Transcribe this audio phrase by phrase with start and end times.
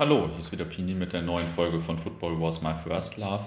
[0.00, 3.44] Hallo, hier ist wieder Pini mit der neuen Folge von Football Was My First Love.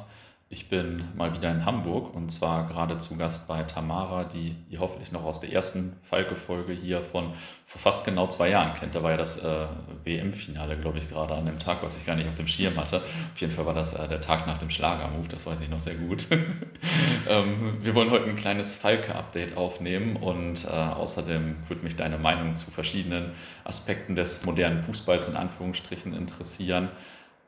[0.53, 4.81] Ich bin mal wieder in Hamburg und zwar gerade zu Gast bei Tamara, die ihr
[4.81, 7.33] hoffentlich noch aus der ersten Falke-Folge hier von
[7.65, 8.93] vor fast genau zwei Jahren kennt.
[8.93, 9.65] Da war ja das äh,
[10.03, 12.97] WM-Finale, glaube ich, gerade an dem Tag, was ich gar nicht auf dem Schirm hatte.
[12.97, 15.79] Auf jeden Fall war das äh, der Tag nach dem Schlagermove, das weiß ich noch
[15.79, 16.27] sehr gut.
[17.27, 22.53] ähm, wir wollen heute ein kleines Falke-Update aufnehmen und äh, außerdem würde mich deine Meinung
[22.53, 23.31] zu verschiedenen
[23.63, 26.89] Aspekten des modernen Fußballs in Anführungsstrichen interessieren.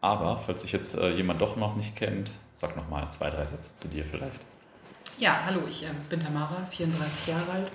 [0.06, 3.44] Aber falls sich jetzt äh, jemand doch noch nicht kennt, sag noch mal zwei, drei
[3.44, 4.40] Sätze zu dir vielleicht.
[5.18, 7.72] Ja, hallo, ich äh, bin Tamara, 34 Jahre alt,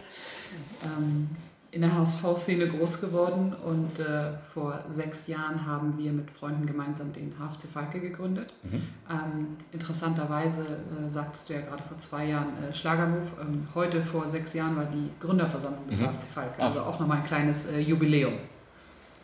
[0.84, 1.28] ähm,
[1.73, 7.12] in der HSV-Szene groß geworden und äh, vor sechs Jahren haben wir mit Freunden gemeinsam
[7.12, 8.54] den HFC Falke gegründet.
[8.62, 8.82] Mhm.
[9.10, 13.26] Ähm, interessanterweise äh, sagtest du ja gerade vor zwei Jahren äh, Schlagermove.
[13.40, 16.06] Ähm, heute vor sechs Jahren war die Gründerversammlung des mhm.
[16.06, 18.34] HFC Falke, also auch nochmal ein kleines äh, Jubiläum.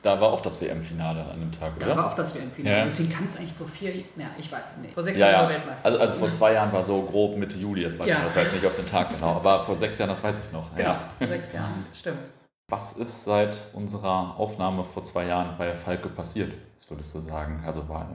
[0.06, 1.86] Da war auch das WM-Finale an dem Tag, oder?
[1.86, 2.78] Da war auch das WM-Finale.
[2.78, 2.84] Ja.
[2.84, 4.94] Deswegen kann es eigentlich vor vier, ja, ich weiß nicht.
[4.94, 5.56] Vor sechs ja, Jahren ja.
[5.56, 5.84] Weltmeister.
[5.84, 8.18] Also, also vor zwei Jahren war so grob Mitte Juli, das weiß ja.
[8.18, 9.32] ich, das weiß ich nicht auf den Tag genau.
[9.34, 10.72] Aber vor sechs Jahren, das weiß ich noch.
[10.76, 12.30] Genau, vor sechs Jahren, stimmt.
[12.68, 16.54] Was ist seit unserer Aufnahme vor zwei Jahren bei Falke passiert?
[16.76, 17.64] Was würdest du sagen?
[17.66, 18.08] Also war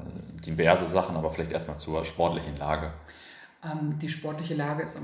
[0.45, 2.93] diverse Sachen, aber vielleicht erstmal zur sportlichen Lage.
[3.65, 4.97] Ähm, die sportliche Lage ist,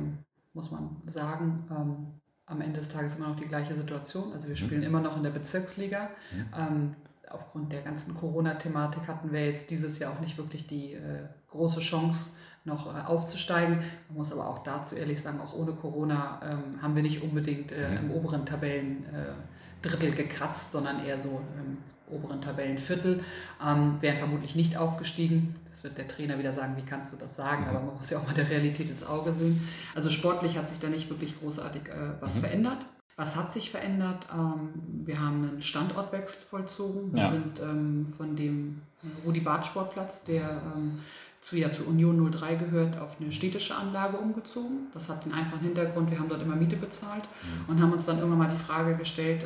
[0.54, 4.34] muss man sagen, ähm, am Ende des Tages immer noch die gleiche Situation.
[4.34, 4.58] Also wir mhm.
[4.58, 4.88] spielen mhm.
[4.88, 6.10] immer noch in der Bezirksliga.
[6.32, 6.46] Mhm.
[6.58, 6.96] Ähm,
[7.30, 11.82] aufgrund der ganzen Corona-Thematik hatten wir jetzt dieses Jahr auch nicht wirklich die äh, große
[11.82, 12.32] Chance,
[12.68, 13.78] noch äh, aufzusteigen.
[14.10, 17.72] Man muss aber auch dazu ehrlich sagen, auch ohne Corona ähm, haben wir nicht unbedingt
[17.72, 17.98] äh, mhm.
[17.98, 21.78] im oberen Tabellendrittel äh, gekratzt, sondern eher so im
[22.10, 23.24] oberen Tabellenviertel.
[23.66, 25.56] Ähm, wären vermutlich nicht aufgestiegen.
[25.70, 28.18] Das wird der Trainer wieder sagen, wie kannst du das sagen, aber man muss ja
[28.18, 29.68] auch mal der Realität ins Auge sehen.
[29.96, 32.42] Also sportlich hat sich da nicht wirklich großartig äh, was mhm.
[32.42, 32.86] verändert.
[33.18, 34.28] Was hat sich verändert?
[34.34, 34.70] Ähm,
[35.06, 37.14] wir haben einen Standortwechsel vollzogen.
[37.14, 37.30] Wir ja.
[37.30, 38.82] sind ähm, von dem
[39.26, 41.00] Rudi Barth Sportplatz, der ähm,
[41.42, 44.88] zu, ja, zu Union 03 gehört, auf eine städtische Anlage umgezogen.
[44.94, 47.74] Das hat den einfachen Hintergrund, wir haben dort immer Miete bezahlt mhm.
[47.74, 49.46] und haben uns dann irgendwann mal die Frage gestellt,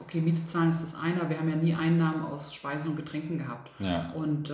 [0.00, 3.38] okay, Miete zahlen ist das eine, wir haben ja nie Einnahmen aus Speisen und Getränken
[3.38, 3.70] gehabt.
[3.80, 4.10] Ja.
[4.10, 4.52] Und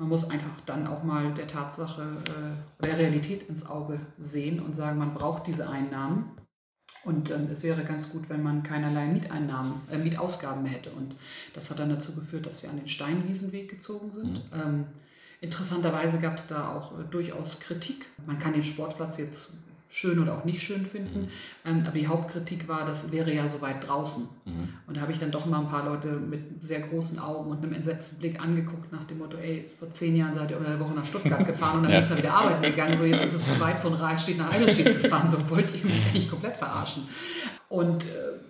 [0.00, 4.74] man muss einfach dann auch mal der Tatsache, äh, der Realität ins Auge sehen und
[4.74, 6.30] sagen, man braucht diese Einnahmen.
[7.04, 10.90] Und ähm, es wäre ganz gut, wenn man keinerlei Mieteinnahmen, äh, Mietausgaben mehr hätte.
[10.90, 11.14] Und
[11.54, 14.34] das hat dann dazu geführt, dass wir an den Steinwiesenweg gezogen sind.
[14.34, 14.60] Mhm.
[14.60, 14.84] Ähm,
[15.40, 18.06] Interessanterweise gab es da auch äh, durchaus Kritik.
[18.26, 19.52] Man kann den Sportplatz jetzt
[19.92, 21.22] schön oder auch nicht schön finden.
[21.22, 21.28] Mhm.
[21.66, 24.28] Ähm, aber die Hauptkritik war, das wäre ja so weit draußen.
[24.44, 24.68] Mhm.
[24.86, 27.62] Und da habe ich dann doch mal ein paar Leute mit sehr großen Augen und
[27.62, 30.80] einem entsetzten Blick angeguckt nach dem Motto, ey, vor zehn Jahren seid ihr unter der
[30.80, 31.98] Woche nach Stuttgart gefahren und dann ja.
[31.98, 32.98] nächsten Tag wieder arbeiten gegangen.
[32.98, 35.28] So, jetzt ist es zu weit von Rahlstedt nach Eidelstedt zu fahren.
[35.28, 37.08] So wollt ihr mich eigentlich komplett verarschen.
[37.68, 38.40] Und äh,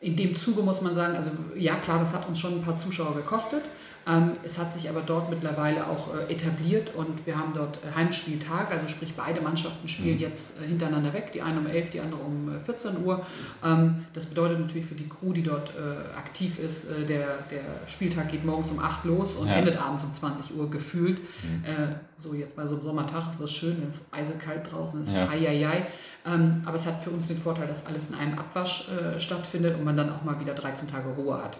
[0.00, 2.78] in dem Zuge muss man sagen, also ja klar, das hat uns schon ein paar
[2.78, 3.62] Zuschauer gekostet.
[4.06, 7.94] Ähm, es hat sich aber dort mittlerweile auch äh, etabliert und wir haben dort äh,
[7.94, 10.20] Heimspieltag, also sprich beide Mannschaften spielen mhm.
[10.20, 13.24] jetzt äh, hintereinander weg, die eine um 11, die andere um 14 Uhr.
[13.64, 15.72] Ähm, das bedeutet natürlich für die Crew, die dort
[16.16, 19.54] aktiv ist, der, der Spieltag geht morgens um 8 los und ja.
[19.54, 21.18] endet abends um 20 Uhr gefühlt.
[21.20, 21.94] Mhm.
[22.16, 25.28] So jetzt bei so einem Sommertag ist das schön, wenn es eisekalt draußen ist, ja.
[25.28, 25.86] hei,
[26.26, 28.88] ähm, aber es hat für uns den Vorteil, dass alles in einem Abwasch
[29.18, 31.58] stattfindet und man dann auch mal wieder 13 Tage Ruhe hat.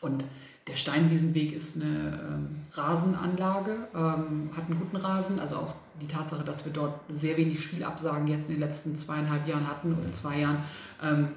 [0.00, 0.24] und
[0.66, 5.40] der Steinwiesenweg ist eine ähm, Rasenanlage, ähm, hat einen guten Rasen.
[5.40, 9.46] Also auch die Tatsache, dass wir dort sehr wenig Spielabsagen jetzt in den letzten zweieinhalb
[9.46, 10.62] Jahren hatten oder zwei Jahren,
[11.02, 11.28] ähm,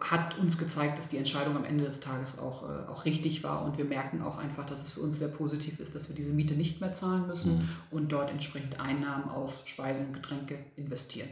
[0.00, 3.64] hat uns gezeigt, dass die Entscheidung am Ende des Tages auch, äh, auch richtig war.
[3.64, 6.32] Und wir merken auch einfach, dass es für uns sehr positiv ist, dass wir diese
[6.32, 7.68] Miete nicht mehr zahlen müssen mhm.
[7.90, 11.28] und dort entsprechend Einnahmen aus Speisen und Getränke investieren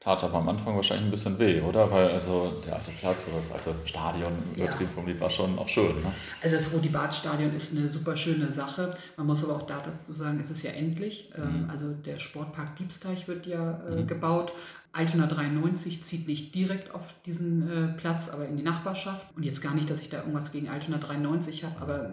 [0.00, 1.90] tat aber am Anfang wahrscheinlich ein bisschen weh, oder?
[1.90, 4.94] Weil also der alte Platz oder das alte Stadion, übertrieben ja.
[4.94, 5.96] vom Lied, war schon auch schön.
[5.96, 6.12] Ne?
[6.40, 8.94] Also das Rudi-Bart-Stadion ist eine super schöne Sache.
[9.16, 11.30] Man muss aber auch dazu sagen, es ist ja endlich.
[11.36, 11.70] Ähm, mhm.
[11.70, 14.06] Also der Sportpark Diebsteich wird ja äh, mhm.
[14.06, 14.52] gebaut.
[14.92, 19.26] Altona 93 zieht nicht direkt auf diesen äh, Platz, aber in die Nachbarschaft.
[19.36, 22.10] Und jetzt gar nicht, dass ich da irgendwas gegen Altona 93 habe, aber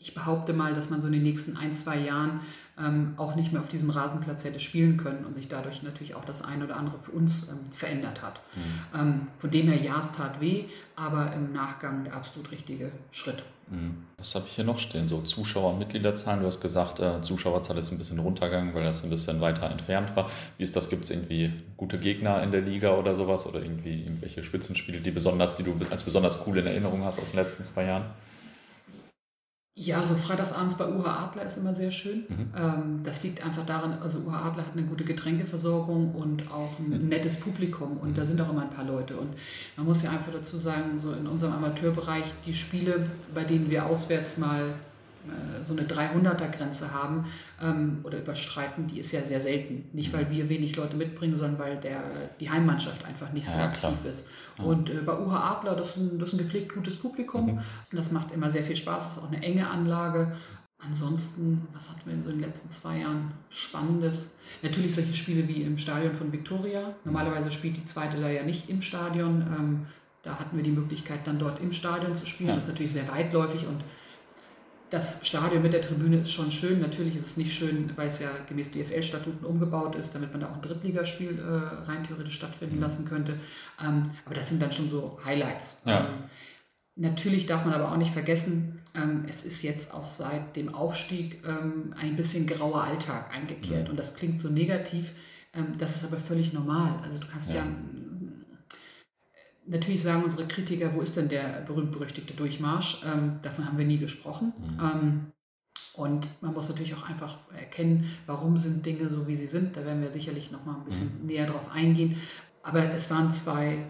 [0.00, 2.40] ich behaupte mal, dass man so in den nächsten ein, zwei Jahren
[2.78, 6.24] ähm, auch nicht mehr auf diesem Rasenplatz hätte spielen können und sich dadurch natürlich auch
[6.24, 8.40] das eine oder andere für uns ähm, verändert hat.
[8.54, 9.00] Mhm.
[9.00, 13.42] Ähm, von dem her, ja, es tat weh, aber im Nachgang der absolut richtige Schritt.
[13.70, 14.04] Mhm.
[14.18, 15.08] Was habe ich hier noch stehen?
[15.08, 16.40] So Zuschauer- und Mitgliederzahlen.
[16.40, 20.14] Du hast gesagt, äh, Zuschauerzahl ist ein bisschen runtergegangen, weil das ein bisschen weiter entfernt
[20.14, 20.30] war.
[20.58, 20.88] Wie ist das?
[20.88, 23.46] Gibt es irgendwie gute Gegner in der Liga oder sowas?
[23.46, 27.32] Oder irgendwie irgendwelche Spitzenspiele, die besonders, die du als besonders cool in Erinnerung hast aus
[27.32, 28.04] den letzten zwei Jahren?
[29.80, 32.24] Ja, so freitagsabends bei UH Adler ist immer sehr schön.
[32.28, 32.50] Mhm.
[32.56, 36.88] Ähm, das liegt einfach daran, also UH Adler hat eine gute Getränkeversorgung und auch ein
[36.88, 37.08] mhm.
[37.08, 38.14] nettes Publikum und mhm.
[38.14, 39.16] da sind auch immer ein paar Leute.
[39.16, 39.28] Und
[39.76, 43.86] man muss ja einfach dazu sagen, so in unserem Amateurbereich, die Spiele, bei denen wir
[43.86, 44.74] auswärts mal
[45.64, 47.26] so eine 300er-Grenze haben
[47.62, 49.88] ähm, oder überstreiten, die ist ja sehr selten.
[49.92, 52.02] Nicht, weil wir wenig Leute mitbringen, sondern weil der,
[52.40, 54.06] die Heimmannschaft einfach nicht so ja, aktiv klar.
[54.06, 54.28] ist.
[54.58, 54.64] Ja.
[54.64, 57.54] Und äh, bei UH Adler, das ist, ein, das ist ein gepflegt gutes Publikum.
[57.54, 57.58] Mhm.
[57.92, 59.04] Das macht immer sehr viel Spaß.
[59.04, 60.32] Das ist auch eine enge Anlage.
[60.80, 64.36] Ansonsten, was hatten wir in so den letzten zwei Jahren Spannendes?
[64.62, 66.94] Natürlich solche Spiele wie im Stadion von Victoria.
[67.04, 69.42] Normalerweise spielt die zweite da ja nicht im Stadion.
[69.42, 69.86] Ähm,
[70.22, 72.50] da hatten wir die Möglichkeit, dann dort im Stadion zu spielen.
[72.50, 72.54] Ja.
[72.54, 73.82] Das ist natürlich sehr weitläufig und
[74.90, 76.80] das Stadion mit der Tribüne ist schon schön.
[76.80, 80.48] Natürlich ist es nicht schön, weil es ja gemäß DFL-Statuten umgebaut ist, damit man da
[80.48, 82.82] auch ein Drittligaspiel äh, rein theoretisch stattfinden mhm.
[82.82, 83.38] lassen könnte.
[83.84, 85.82] Ähm, aber das sind dann schon so Highlights.
[85.84, 86.06] Ja.
[86.06, 86.14] Ähm,
[86.96, 91.42] natürlich darf man aber auch nicht vergessen, ähm, es ist jetzt auch seit dem Aufstieg
[91.46, 93.84] ähm, ein bisschen grauer Alltag eingekehrt.
[93.84, 93.90] Mhm.
[93.90, 95.12] Und das klingt so negativ.
[95.54, 96.98] Ähm, das ist aber völlig normal.
[97.02, 97.66] Also du kannst ja, ja
[99.68, 103.02] Natürlich sagen unsere Kritiker, wo ist denn der berühmt-berüchtigte Durchmarsch?
[103.04, 104.52] Ähm, davon haben wir nie gesprochen.
[104.58, 104.80] Mhm.
[104.80, 105.32] Ähm,
[105.92, 109.76] und man muss natürlich auch einfach erkennen, warum sind Dinge so, wie sie sind.
[109.76, 111.26] Da werden wir sicherlich noch mal ein bisschen mhm.
[111.26, 112.16] näher drauf eingehen.
[112.62, 113.84] Aber es waren zwei,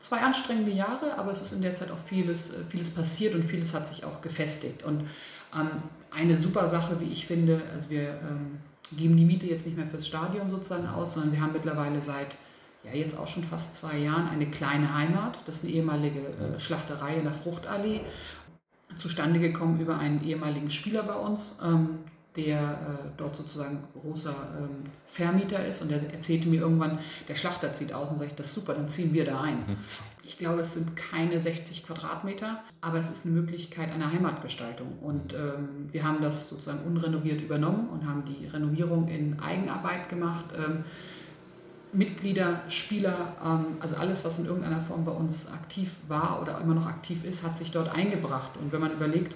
[0.00, 3.44] zwei anstrengende Jahre, aber es ist in der Zeit auch vieles, äh, vieles passiert und
[3.44, 4.82] vieles hat sich auch gefestigt.
[4.82, 5.02] Und
[5.54, 5.70] ähm,
[6.10, 8.58] eine super Sache, wie ich finde, also wir ähm,
[8.96, 12.36] geben die Miete jetzt nicht mehr fürs Stadion sozusagen aus, sondern wir haben mittlerweile seit
[12.84, 15.38] ja jetzt auch schon fast zwei Jahren eine kleine Heimat.
[15.46, 18.00] Das ist eine ehemalige äh, Schlachterei in der Fruchtallee.
[18.96, 21.98] Zustande gekommen über einen ehemaligen Spieler bei uns, ähm,
[22.36, 26.98] der äh, dort sozusagen großer ähm, Vermieter ist und der erzählte mir irgendwann,
[27.28, 29.58] der Schlachter zieht aus und sagt, das ist super, dann ziehen wir da ein.
[29.58, 29.76] Mhm.
[30.24, 34.98] Ich glaube, es sind keine 60 Quadratmeter, aber es ist eine Möglichkeit einer Heimatgestaltung.
[35.00, 40.46] Und ähm, wir haben das sozusagen unrenoviert übernommen und haben die Renovierung in Eigenarbeit gemacht.
[41.94, 46.74] Mitglieder, Spieler, ähm, also alles, was in irgendeiner Form bei uns aktiv war oder immer
[46.74, 48.56] noch aktiv ist, hat sich dort eingebracht.
[48.60, 49.34] Und wenn man überlegt,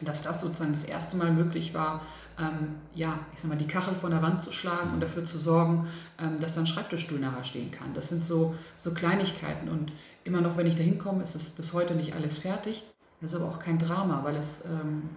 [0.00, 2.02] dass das sozusagen das erste Mal möglich war,
[2.38, 5.38] ähm, ja, ich sag mal, die Kachel von der Wand zu schlagen und dafür zu
[5.38, 5.88] sorgen,
[6.20, 7.94] ähm, dass dann Schreibtischstuhl nachher stehen kann.
[7.94, 9.92] Das sind so, so Kleinigkeiten und
[10.24, 12.84] immer noch, wenn ich da hinkomme, ist es bis heute nicht alles fertig.
[13.20, 15.10] Das ist aber auch kein Drama, weil es ähm,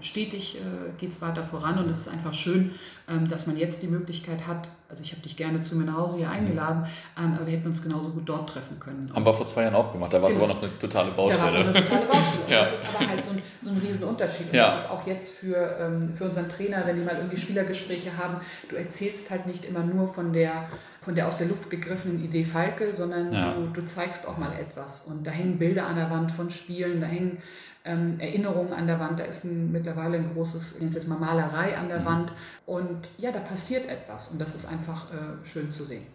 [0.00, 0.60] stetig äh,
[0.98, 2.70] geht es weiter voran und es ist einfach schön,
[3.06, 4.68] ähm, dass man jetzt die Möglichkeit hat.
[4.88, 6.32] Also ich habe dich gerne zu mir nach Hause hier mhm.
[6.32, 6.86] eingeladen,
[7.18, 9.00] ähm, aber wir hätten uns genauso gut dort treffen können.
[9.14, 10.46] Haben wir vor zwei Jahren auch gemacht, da war es genau.
[10.46, 11.50] aber noch eine totale Baustelle.
[11.50, 12.42] Da war es eine totale Baustelle.
[12.48, 12.60] ja.
[12.60, 14.46] Das ist aber halt so ein, so ein Riesenunterschied.
[14.46, 14.66] Und ja.
[14.66, 18.36] das ist auch jetzt für, ähm, für unseren Trainer, wenn die mal irgendwie Spielergespräche haben,
[18.70, 20.68] du erzählst halt nicht immer nur von der
[21.04, 23.54] von der aus der Luft gegriffenen Idee Falke, sondern ja.
[23.54, 25.04] du, du, zeigst auch mal etwas.
[25.04, 27.38] Und da hängen Bilder an der Wand von Spielen, da hängen
[27.84, 31.76] ähm, Erinnerungen an der Wand, da ist ein, mittlerweile ein großes, ich jetzt mal Malerei
[31.76, 32.04] an der mhm.
[32.06, 32.32] Wand.
[32.66, 36.06] Und ja, da passiert etwas und das ist einfach äh, schön zu sehen.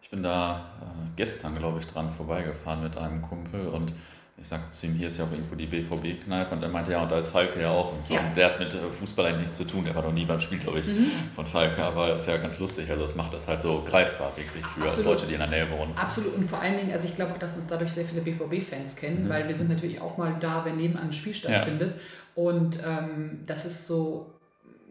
[0.00, 3.94] Ich bin da äh, gestern, glaube ich, dran vorbeigefahren mit einem Kumpel und
[4.40, 7.02] ich sagte zu ihm, hier ist ja auch irgendwo die BVB-Kneipe und er meinte, ja,
[7.02, 8.14] und da ist Falke ja auch und so.
[8.14, 8.26] Ja.
[8.26, 10.40] Und der hat mit äh, Fußball eigentlich nichts zu tun, der war noch nie beim
[10.40, 11.10] Spiel, glaube ich, mhm.
[11.34, 14.64] von Falke, aber ist ja ganz lustig, also das macht das halt so greifbar wirklich
[14.64, 15.06] für Absolut.
[15.12, 15.94] Leute, die in der Nähe wohnen.
[15.94, 18.96] Absolut und vor allen Dingen, also ich glaube auch, dass uns dadurch sehr viele BVB-Fans
[18.96, 19.28] kennen, mhm.
[19.28, 22.42] weil wir sind natürlich auch mal da, wenn nebenan ein Spiel stattfindet ja.
[22.42, 24.39] und ähm, das ist so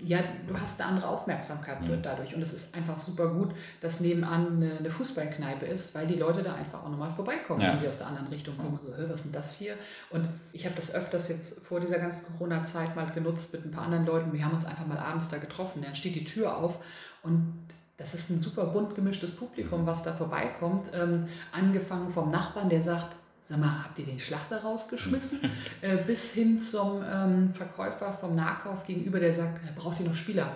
[0.03, 2.01] ja, du hast eine andere Aufmerksamkeit mhm.
[2.01, 2.35] dadurch.
[2.35, 6.53] Und es ist einfach super gut, dass nebenan eine, Fußballkneipe ist, weil die Leute da
[6.55, 7.71] einfach auch nochmal vorbeikommen, ja.
[7.71, 8.79] wenn sie aus der anderen Richtung kommen.
[8.81, 9.75] So, was ist denn das hier?
[10.09, 13.85] Und ich habe das öfters jetzt vor dieser ganzen Corona-Zeit mal genutzt mit ein paar
[13.85, 14.33] anderen Leuten.
[14.33, 15.81] Wir haben uns einfach mal abends da getroffen.
[15.81, 16.79] Dann steht die Tür auf
[17.23, 17.53] und
[17.97, 19.85] das ist ein super bunt gemischtes Publikum, mhm.
[19.85, 20.89] was da vorbeikommt.
[20.93, 25.39] Ähm, angefangen vom Nachbarn, der sagt, sag mal, habt ihr den Schlachter rausgeschmissen?
[25.81, 30.55] äh, bis hin zum ähm, Verkäufer vom Nahkauf gegenüber, der sagt, braucht ihr noch Spieler?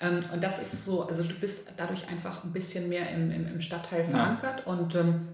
[0.00, 3.46] Ähm, und das ist so, also du bist dadurch einfach ein bisschen mehr im, im,
[3.46, 4.72] im Stadtteil verankert ja.
[4.72, 5.28] und ähm,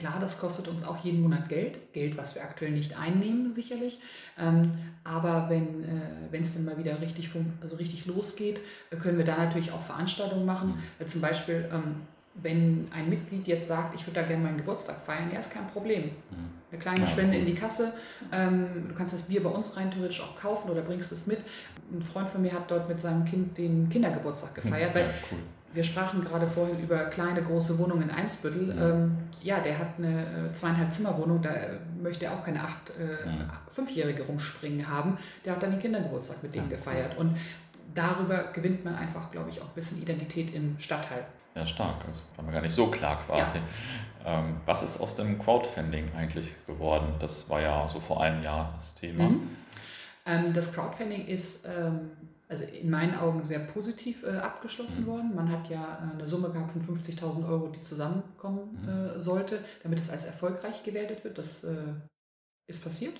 [0.00, 4.00] Klar, das kostet uns auch jeden Monat Geld, Geld, was wir aktuell nicht einnehmen, sicherlich.
[4.38, 4.72] Ähm,
[5.04, 7.28] aber wenn äh, es dann mal wieder richtig,
[7.60, 10.68] also richtig losgeht, äh, können wir da natürlich auch Veranstaltungen machen.
[10.68, 11.04] Mhm.
[11.04, 11.96] Äh, zum Beispiel ähm,
[12.34, 15.66] wenn ein Mitglied jetzt sagt, ich würde da gerne meinen Geburtstag feiern, ja, ist kein
[15.68, 16.04] Problem.
[16.04, 16.60] Mhm.
[16.70, 17.92] Eine kleine Spende in die Kasse.
[18.32, 21.40] Ähm, du kannst das Bier bei uns rein theoretisch auch kaufen oder bringst es mit.
[21.92, 25.38] Ein Freund von mir hat dort mit seinem Kind den Kindergeburtstag gefeiert, weil cool.
[25.74, 28.68] wir sprachen gerade vorhin über kleine, große Wohnungen in Eimsbüttel.
[28.68, 31.50] Ja, ähm, ja der hat eine äh, zweieinhalb Zimmerwohnung, da
[32.00, 33.60] möchte er auch keine acht, äh, ja.
[33.72, 35.18] Fünfjährige rumspringen haben.
[35.44, 37.18] Der hat dann den Kindergeburtstag mit denen gefeiert.
[37.18, 37.36] Und
[37.96, 41.24] darüber gewinnt man einfach, glaube ich, auch ein bisschen Identität im Stadtteil.
[41.54, 42.06] Ja, stark.
[42.06, 43.58] Das war mir gar nicht so klar quasi.
[43.58, 43.64] Ja.
[44.40, 47.14] Ähm, was ist aus dem Crowdfunding eigentlich geworden?
[47.18, 49.30] Das war ja so vor einem Jahr das Thema.
[49.30, 49.56] Mhm.
[50.26, 52.10] Ähm, das Crowdfunding ist ähm,
[52.48, 55.06] also in meinen Augen sehr positiv äh, abgeschlossen mhm.
[55.06, 55.34] worden.
[55.34, 58.88] Man hat ja äh, eine Summe gehabt von 50.000 Euro, die zusammenkommen mhm.
[58.88, 61.38] äh, sollte, damit es als erfolgreich gewertet wird.
[61.38, 61.76] Das äh,
[62.66, 63.14] ist passiert.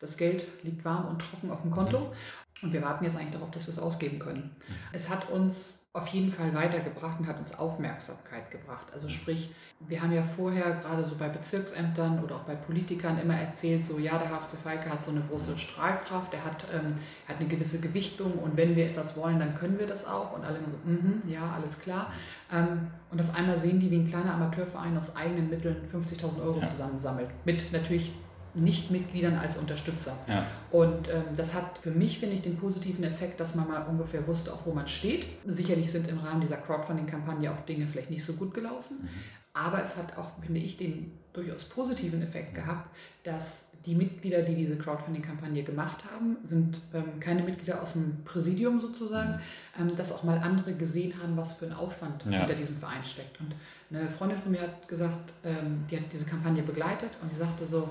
[0.00, 2.00] Das Geld liegt warm und trocken auf dem Konto.
[2.00, 2.12] Mhm.
[2.60, 4.42] Und wir warten jetzt eigentlich darauf, dass wir es ausgeben können.
[4.42, 4.74] Mhm.
[4.92, 8.86] Es hat uns auf jeden Fall weitergebracht und hat uns Aufmerksamkeit gebracht.
[8.92, 9.12] Also mhm.
[9.12, 13.84] sprich, wir haben ja vorher gerade so bei Bezirksämtern oder auch bei Politikern immer erzählt,
[13.84, 16.94] so ja, der HFC Falke hat so eine große Strahlkraft, er hat, ähm,
[17.28, 20.32] hat eine gewisse Gewichtung und wenn wir etwas wollen, dann können wir das auch.
[20.36, 22.12] Und alle immer so, mm -hmm, ja, alles klar.
[22.52, 26.60] Ähm, und auf einmal sehen die, wie ein kleiner Amateurverein aus eigenen Mitteln 50.000 Euro
[26.60, 26.66] ja.
[26.66, 27.28] zusammensammelt.
[27.44, 28.12] Mit natürlich
[28.58, 30.18] Nichtmitgliedern als Unterstützer.
[30.26, 30.46] Ja.
[30.70, 34.26] Und ähm, das hat für mich, finde ich, den positiven Effekt, dass man mal ungefähr
[34.26, 35.26] wusste, auch wo man steht.
[35.46, 38.98] Sicherlich sind im Rahmen dieser Crowdfunding-Kampagne auch Dinge vielleicht nicht so gut gelaufen.
[39.02, 39.08] Mhm.
[39.54, 42.90] Aber es hat auch, finde ich, den durchaus positiven Effekt gehabt,
[43.24, 48.80] dass die Mitglieder, die diese Crowdfunding-Kampagne gemacht haben, sind ähm, keine Mitglieder aus dem Präsidium
[48.80, 49.40] sozusagen,
[49.78, 49.90] mhm.
[49.90, 52.40] ähm, dass auch mal andere gesehen haben, was für ein Aufwand ja.
[52.40, 53.40] hinter diesem Verein steckt.
[53.40, 53.54] Und
[53.90, 57.64] eine Freundin von mir hat gesagt, ähm, die hat diese Kampagne begleitet und die sagte
[57.66, 57.88] so,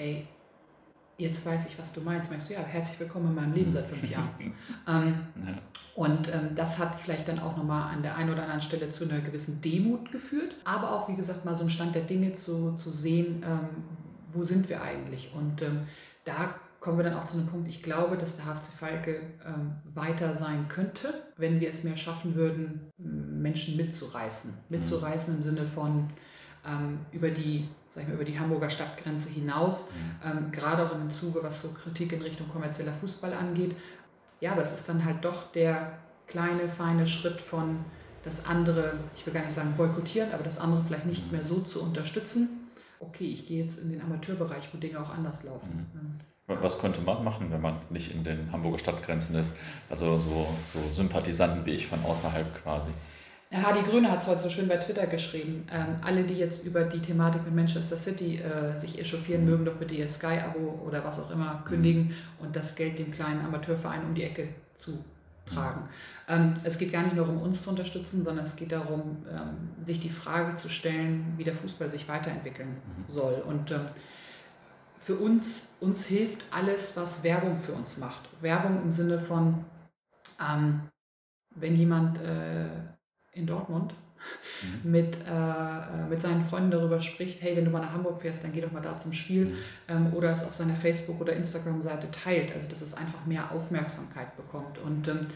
[0.00, 0.26] ey,
[1.18, 2.30] jetzt weiß ich, was du meinst.
[2.30, 4.30] Meinst du, ja, herzlich willkommen in meinem Leben seit fünf Jahren.
[4.88, 5.54] ähm, ja.
[5.94, 9.04] Und ähm, das hat vielleicht dann auch nochmal an der einen oder anderen Stelle zu
[9.04, 12.74] einer gewissen Demut geführt, aber auch, wie gesagt, mal so einen Stand der Dinge zu,
[12.76, 13.68] zu sehen, ähm,
[14.32, 15.30] wo sind wir eigentlich.
[15.34, 15.82] Und ähm,
[16.24, 19.72] da kommen wir dann auch zu einem Punkt, ich glaube, dass der HFC Falke ähm,
[19.92, 24.54] weiter sein könnte, wenn wir es mehr schaffen würden, Menschen mitzureißen.
[24.70, 26.08] Mitzureißen im Sinne von
[26.66, 30.30] ähm, über die sag ich mal, über die Hamburger Stadtgrenze hinaus, mhm.
[30.30, 33.74] ähm, gerade auch im Zuge, was so Kritik in Richtung kommerzieller Fußball angeht.
[34.40, 37.84] Ja, aber es ist dann halt doch der kleine, feine Schritt von
[38.22, 41.38] das andere, ich will gar nicht sagen boykottieren, aber das andere vielleicht nicht mhm.
[41.38, 42.68] mehr so zu unterstützen.
[43.00, 45.90] Okay, ich gehe jetzt in den Amateurbereich, wo Dinge auch anders laufen.
[45.92, 46.20] Mhm.
[46.60, 49.52] Was könnte man machen, wenn man nicht in den Hamburger Stadtgrenzen ist?
[49.88, 52.90] Also so, so Sympathisanten wie ich von außerhalb quasi.
[53.52, 55.66] Hardy Grüne hat es heute so schön bei Twitter geschrieben.
[55.72, 59.74] Ähm, alle, die jetzt über die Thematik mit Manchester City äh, sich echauffieren, mögen doch
[59.74, 64.14] bitte ihr Sky-Abo oder was auch immer kündigen und das Geld dem kleinen Amateurverein um
[64.14, 65.04] die Ecke zu
[65.46, 65.88] tragen.
[66.28, 69.82] Ähm, es geht gar nicht nur um uns zu unterstützen, sondern es geht darum, ähm,
[69.82, 73.12] sich die Frage zu stellen, wie der Fußball sich weiterentwickeln mhm.
[73.12, 73.42] soll.
[73.46, 73.86] Und ähm,
[75.00, 78.28] für uns, uns hilft alles, was Werbung für uns macht.
[78.40, 79.64] Werbung im Sinne von,
[80.40, 80.82] ähm,
[81.56, 82.66] wenn jemand äh,
[83.32, 83.94] in Dortmund
[84.62, 84.90] mhm.
[84.90, 88.44] mit, äh, äh, mit seinen Freunden darüber spricht, hey, wenn du mal nach Hamburg fährst,
[88.44, 89.56] dann geh doch mal da zum Spiel mhm.
[89.88, 94.36] ähm, oder es auf seiner Facebook- oder Instagram-Seite teilt, also dass es einfach mehr Aufmerksamkeit
[94.36, 94.78] bekommt.
[94.78, 95.26] Und ähm,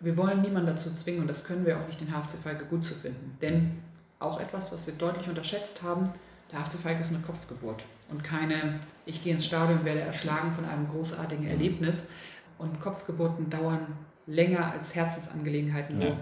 [0.00, 2.84] wir wollen niemanden dazu zwingen und das können wir auch nicht, den HFC Falke gut
[2.84, 3.36] zu finden.
[3.40, 3.78] Denn
[4.18, 6.04] auch etwas, was wir deutlich unterschätzt haben,
[6.52, 10.52] der HFC Falke ist eine Kopfgeburt und keine, ich gehe ins Stadion und werde erschlagen
[10.52, 11.50] von einem großartigen mhm.
[11.50, 12.10] Erlebnis.
[12.58, 13.86] Und Kopfgeburten dauern
[14.26, 16.16] länger als Herzensangelegenheiten, ja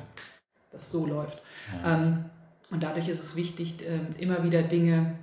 [0.75, 1.40] das so läuft.
[1.83, 1.95] Ja.
[1.95, 2.25] Ähm,
[2.71, 5.14] und dadurch ist es wichtig, ähm, immer wieder Dinge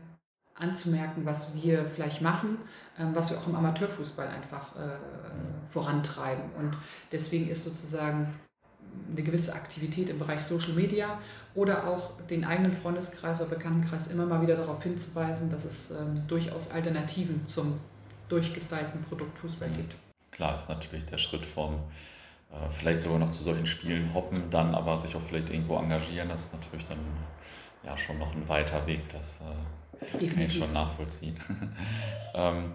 [0.55, 2.57] anzumerken, was wir vielleicht machen,
[2.99, 4.97] ähm, was wir auch im Amateurfußball einfach äh,
[5.69, 6.43] vorantreiben.
[6.57, 6.77] Und
[7.11, 8.33] deswegen ist sozusagen
[9.11, 11.19] eine gewisse Aktivität im Bereich Social Media
[11.55, 16.23] oder auch den eigenen Freundeskreis oder Bekanntenkreis immer mal wieder darauf hinzuweisen, dass es ähm,
[16.27, 17.79] durchaus Alternativen zum
[18.29, 19.95] durchgestylten Produkt Fußball gibt.
[20.31, 21.79] Klar ist natürlich der Schritt vom
[22.51, 26.29] äh, vielleicht sogar noch zu solchen Spielen hoppen, dann aber sich auch vielleicht irgendwo engagieren,
[26.29, 26.99] das ist natürlich dann
[27.83, 31.37] ja schon noch ein weiter Weg, das äh, kann ich schon nachvollziehen.
[32.35, 32.73] ähm,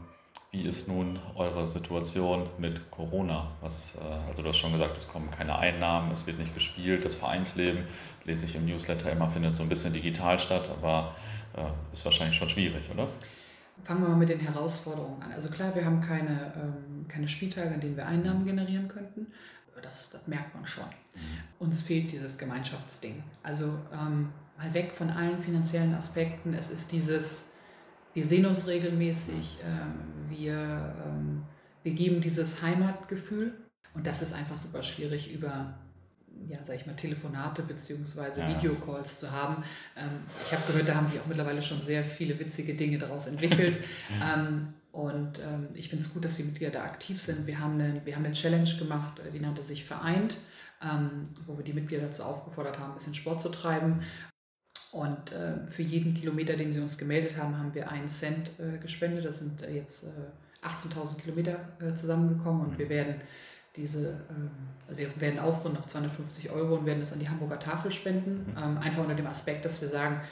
[0.52, 3.48] wie ist nun eure Situation mit Corona?
[3.60, 7.04] Was, äh, also du hast schon gesagt, es kommen keine Einnahmen, es wird nicht gespielt,
[7.04, 7.84] das Vereinsleben,
[8.24, 11.14] lese ich im Newsletter immer, findet so ein bisschen digital statt, aber
[11.54, 13.08] äh, ist wahrscheinlich schon schwierig, oder?
[13.84, 15.32] Fangen wir mal mit den Herausforderungen an.
[15.32, 19.26] Also klar, wir haben keine, ähm, keine Spieltage, an denen wir Einnahmen generieren könnten
[19.82, 20.84] das, das merkt man schon.
[21.58, 23.22] Uns fehlt dieses Gemeinschaftsding.
[23.42, 26.54] Also ähm, mal weg von allen finanziellen Aspekten.
[26.54, 27.52] Es ist dieses,
[28.14, 31.42] wir sehen uns regelmäßig, ähm, wir, ähm,
[31.82, 33.54] wir geben dieses Heimatgefühl.
[33.94, 35.74] Und das ist einfach super schwierig über
[36.48, 38.40] ja, sag ich mal, Telefonate bzw.
[38.40, 38.48] Ja.
[38.48, 39.64] Videocalls zu haben.
[39.96, 43.26] Ähm, ich habe gehört, da haben sich auch mittlerweile schon sehr viele witzige Dinge daraus
[43.26, 43.78] entwickelt.
[44.22, 47.46] ähm, und ähm, ich finde es gut, dass die Mitglieder da aktiv sind.
[47.46, 50.38] Wir haben eine, wir haben eine Challenge gemacht, äh, die nannte sich Vereint,
[50.82, 54.00] ähm, wo wir die Mitglieder dazu aufgefordert haben, ein bisschen Sport zu treiben.
[54.92, 58.78] Und äh, für jeden Kilometer, den sie uns gemeldet haben, haben wir einen Cent äh,
[58.78, 59.26] gespendet.
[59.26, 60.06] Das sind äh, jetzt
[60.62, 63.16] 18.000 äh, Kilometer äh, zusammengekommen und wir werden
[63.76, 64.50] diese, ähm,
[64.86, 68.46] also wir werden aufrunden auf 250 Euro und werden das an die Hamburger Tafel spenden.
[68.50, 68.62] Mhm.
[68.62, 70.22] Ähm, einfach unter dem Aspekt, dass wir sagen,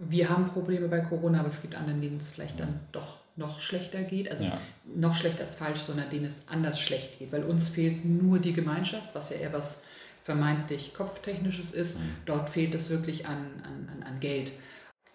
[0.00, 3.60] wir haben Probleme bei Corona, aber es gibt anderen, denen es vielleicht dann doch noch
[3.60, 4.30] schlechter geht.
[4.30, 4.58] Also ja.
[4.94, 8.52] noch schlechter ist falsch, sondern denen es anders schlecht geht, weil uns fehlt nur die
[8.52, 9.84] Gemeinschaft, was ja eher was
[10.24, 12.00] vermeintlich kopftechnisches ist.
[12.00, 12.16] Mhm.
[12.24, 14.52] Dort fehlt es wirklich an, an, an Geld.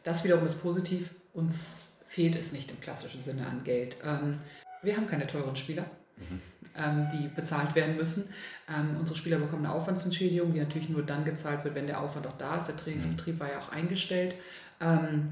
[0.04, 1.10] Das wiederum ist positiv.
[1.34, 3.98] Uns fehlt es nicht im klassischen Sinne an Geld.
[4.04, 4.38] Ähm,
[4.82, 5.86] wir haben keine teuren Spieler.
[6.18, 6.42] Mhm.
[6.74, 8.30] Ähm, die bezahlt werden müssen.
[8.70, 12.28] Ähm, unsere Spieler bekommen eine Aufwandsentschädigung, die natürlich nur dann gezahlt wird, wenn der Aufwand
[12.28, 12.68] auch da ist.
[12.68, 14.36] Der Trainingsbetrieb war ja auch eingestellt.
[14.80, 15.26] Ähm,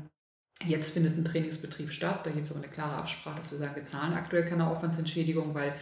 [0.66, 2.22] jetzt findet ein Trainingsbetrieb statt.
[2.26, 5.54] Da gibt es aber eine klare Absprache, dass wir sagen, wir zahlen aktuell keine Aufwandsentschädigung,
[5.54, 5.74] weil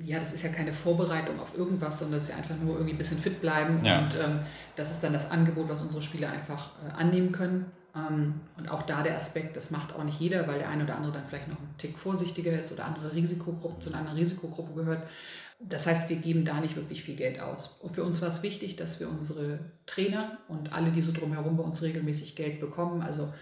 [0.00, 2.94] ja, das ist ja keine Vorbereitung auf irgendwas, sondern das ist ja einfach nur irgendwie
[2.94, 3.84] ein bisschen fit bleiben.
[3.84, 4.00] Ja.
[4.00, 4.40] Und ähm,
[4.76, 7.66] das ist dann das Angebot, was unsere Spieler einfach äh, annehmen können.
[7.96, 10.96] Ähm, und auch da der Aspekt, das macht auch nicht jeder, weil der eine oder
[10.96, 14.74] andere dann vielleicht noch einen Tick vorsichtiger ist oder andere Risikogruppen zu einer anderen Risikogruppe
[14.74, 15.02] gehört.
[15.60, 17.80] Das heißt, wir geben da nicht wirklich viel Geld aus.
[17.82, 21.56] Und für uns war es wichtig, dass wir unsere Trainer und alle, die so drumherum
[21.56, 23.32] bei uns regelmäßig Geld bekommen, also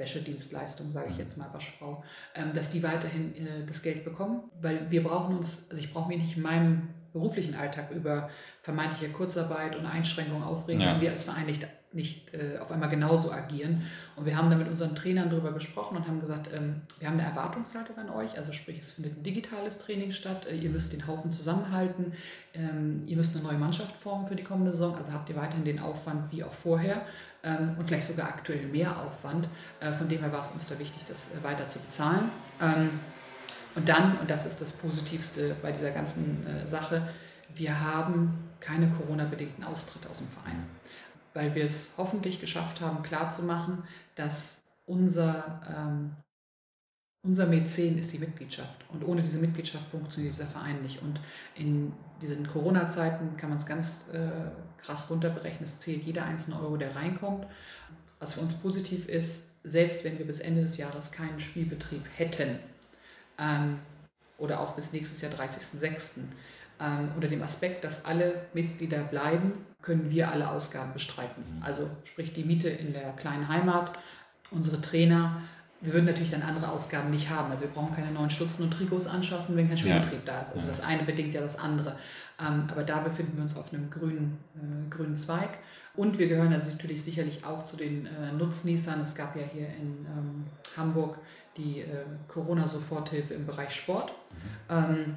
[0.00, 2.02] Wäschedienstleistung, sage ich jetzt mal, Waschfrau,
[2.34, 6.08] ähm, dass die weiterhin äh, das Geld bekommen, weil wir brauchen uns, also ich brauche
[6.08, 8.30] mich nicht in meinem beruflichen Alltag über
[8.62, 10.94] vermeintliche Kurzarbeit und Einschränkungen aufregen, ja.
[10.94, 13.82] wenn wir als Verein nicht nicht äh, auf einmal genauso agieren.
[14.14, 17.18] Und wir haben da mit unseren Trainern darüber gesprochen und haben gesagt, ähm, wir haben
[17.18, 20.92] eine Erwartungshaltung an euch, also sprich, es findet ein digitales Training statt, äh, ihr müsst
[20.92, 22.12] den Haufen zusammenhalten,
[22.54, 25.64] ähm, ihr müsst eine neue Mannschaft formen für die kommende Saison, also habt ihr weiterhin
[25.64, 27.02] den Aufwand wie auch vorher
[27.42, 29.48] ähm, und vielleicht sogar aktuell mehr Aufwand.
[29.80, 32.30] Äh, von dem her war es uns da wichtig, das äh, weiter zu bezahlen.
[32.60, 33.00] Ähm,
[33.74, 37.08] und dann, und das ist das Positivste bei dieser ganzen äh, Sache,
[37.54, 40.66] wir haben keine Corona-bedingten Austritte aus dem Verein
[41.34, 43.84] weil wir es hoffentlich geschafft haben, klarzumachen,
[44.14, 46.16] dass unser, ähm,
[47.22, 48.84] unser Mäzen ist die Mitgliedschaft.
[48.88, 51.02] Und ohne diese Mitgliedschaft funktioniert dieser Verein nicht.
[51.02, 51.20] Und
[51.54, 54.50] in diesen Corona-Zeiten kann man es ganz äh,
[54.82, 55.64] krass runterberechnen.
[55.64, 57.46] Es zählt jeder einzelne Euro, der reinkommt.
[58.18, 62.58] Was für uns positiv ist, selbst wenn wir bis Ende des Jahres keinen Spielbetrieb hätten,
[63.38, 63.78] ähm,
[64.38, 66.22] oder auch bis nächstes Jahr 30.06.,
[66.80, 71.44] ähm, unter dem Aspekt, dass alle Mitglieder bleiben, können wir alle Ausgaben bestreiten.
[71.62, 73.92] Also sprich die Miete in der kleinen Heimat,
[74.50, 75.40] unsere Trainer.
[75.80, 77.50] Wir würden natürlich dann andere Ausgaben nicht haben.
[77.50, 80.34] Also wir brauchen keine neuen Stutzen und Trikots anschaffen, wenn kein Spielbetrieb ja.
[80.34, 80.52] da ist.
[80.52, 81.96] Also das eine bedingt ja das andere.
[82.38, 85.50] Ähm, aber da befinden wir uns auf einem grünen, äh, grünen Zweig.
[85.94, 89.00] Und wir gehören also natürlich sicherlich auch zu den äh, Nutznießern.
[89.00, 91.18] Es gab ja hier in ähm, Hamburg
[91.56, 94.12] die äh, Corona-Soforthilfe im Bereich Sport.
[94.68, 94.74] Mhm.
[94.76, 95.16] Ähm,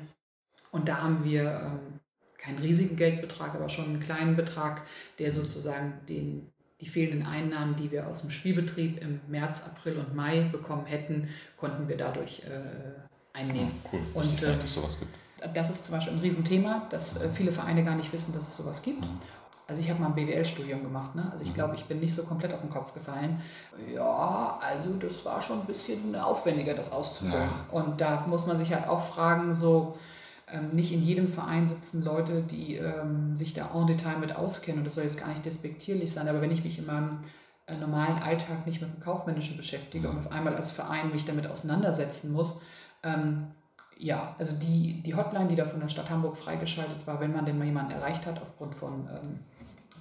[0.71, 1.99] und da haben wir ähm,
[2.43, 4.81] keinen riesigen Geldbetrag, aber schon einen kleinen Betrag,
[5.19, 6.51] der sozusagen den,
[6.81, 11.29] die fehlenden Einnahmen, die wir aus dem Spielbetrieb im März, April und Mai bekommen hätten,
[11.57, 13.71] konnten wir dadurch äh, einnehmen.
[13.85, 15.11] Oh, cool, dass und, äh, es sowas gibt.
[15.55, 18.57] Das ist zum Beispiel ein Riesenthema, dass äh, viele Vereine gar nicht wissen, dass es
[18.57, 19.01] sowas gibt.
[19.01, 19.19] Mhm.
[19.65, 21.29] Also ich habe mal ein BWL-Studium gemacht, ne?
[21.31, 21.55] Also ich mhm.
[21.55, 23.41] glaube, ich bin nicht so komplett auf den Kopf gefallen.
[23.93, 27.49] Ja, also das war schon ein bisschen aufwendiger, das auszuführen.
[27.49, 27.79] Ja.
[27.79, 29.97] Und da muss man sich halt auch fragen, so,
[30.61, 34.79] nicht in jedem Verein sitzen Leute, die ähm, sich da en Detail mit auskennen.
[34.79, 37.19] Und das soll jetzt gar nicht despektierlich sein, aber wenn ich mich in meinem
[37.65, 41.47] äh, normalen Alltag nicht mit dem Kaufmännischen beschäftige und auf einmal als Verein mich damit
[41.47, 42.61] auseinandersetzen muss,
[43.03, 43.47] ähm,
[43.97, 47.45] ja, also die, die Hotline, die da von der Stadt Hamburg freigeschaltet war, wenn man
[47.45, 49.39] denn mal jemanden erreicht hat, aufgrund von ähm,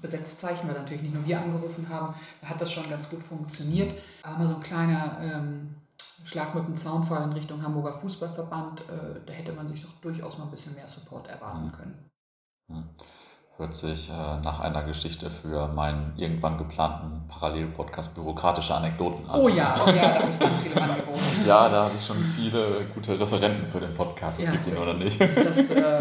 [0.01, 3.95] Besetzzeichen, weil natürlich nicht nur wir angerufen haben, da hat das schon ganz gut funktioniert.
[4.23, 5.77] Aber so ein kleiner ähm,
[6.25, 10.39] Schlag mit dem Zaunfall in Richtung Hamburger Fußballverband, äh, da hätte man sich doch durchaus
[10.39, 11.73] mal ein bisschen mehr Support erwarten mhm.
[11.73, 12.11] können.
[13.71, 19.41] Sich äh, nach einer Geschichte für meinen irgendwann geplanten Parallelpodcast bürokratische Anekdoten an.
[19.41, 21.21] Oh ja, oh ja, da habe ich ganz viele angeboten.
[21.47, 24.39] ja, da habe ich schon viele gute Referenten für den Podcast.
[24.39, 25.21] Das ja, gibt ihn oder nicht.
[25.21, 26.01] Das ist äh,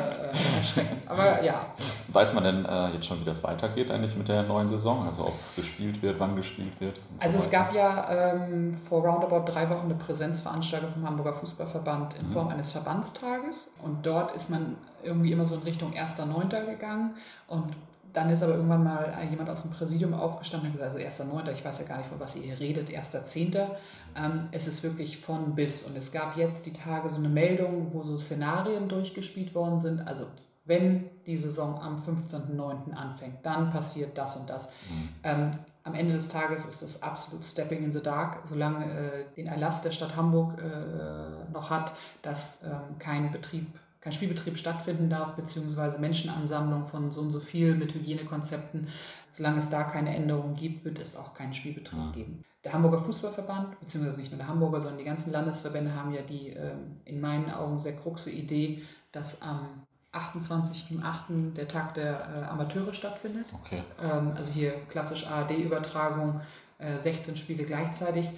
[0.58, 1.10] erschreckend.
[1.10, 1.62] Aber ja.
[2.10, 5.06] Weiß man denn äh, jetzt schon, wie das weitergeht eigentlich mit der neuen Saison?
[5.06, 7.00] Also ob gespielt wird, wann gespielt wird?
[7.19, 12.15] Also so es gab ja ähm, vor roundabout drei Wochen eine Präsenzveranstaltung vom Hamburger Fußballverband
[12.15, 12.34] in mhm.
[12.34, 13.74] Form eines Verbandstages.
[13.82, 16.65] Und dort ist man irgendwie immer so in Richtung 1.9.
[16.65, 17.15] gegangen
[17.47, 17.73] und
[18.13, 21.63] dann ist aber irgendwann mal jemand aus dem Präsidium aufgestanden und gesagt, also 1.9., ich
[21.63, 23.67] weiß ja gar nicht, von was ihr hier redet, 1.10.
[24.15, 25.83] Ähm, es ist wirklich von bis.
[25.83, 30.05] Und es gab jetzt die Tage so eine Meldung, wo so Szenarien durchgespielt worden sind.
[30.05, 30.25] Also
[30.65, 32.93] wenn die Saison am 15.09.
[32.93, 34.71] anfängt, dann passiert das und das.
[34.89, 35.09] Mhm.
[35.23, 39.47] Ähm, am Ende des Tages ist das absolut Stepping in the Dark, solange äh, den
[39.47, 43.67] Erlass der Stadt Hamburg äh, noch hat, dass ähm, kein Betrieb
[44.01, 48.87] kein Spielbetrieb stattfinden darf, beziehungsweise Menschenansammlung von so und so viel mit Hygienekonzepten.
[49.31, 52.11] Solange es da keine Änderungen gibt, wird es auch keinen Spielbetrieb ja.
[52.11, 52.43] geben.
[52.63, 56.49] Der Hamburger Fußballverband, beziehungsweise nicht nur der Hamburger, sondern die ganzen Landesverbände haben ja die
[56.49, 56.73] äh,
[57.05, 59.83] in meinen Augen sehr kruxe Idee, dass am
[60.13, 61.53] 28.08.
[61.53, 63.45] der Tag der äh, Amateure stattfindet.
[63.53, 63.83] Okay.
[64.01, 66.41] Ähm, also hier klassisch ARD-Übertragung,
[66.79, 68.29] äh, 16 Spiele gleichzeitig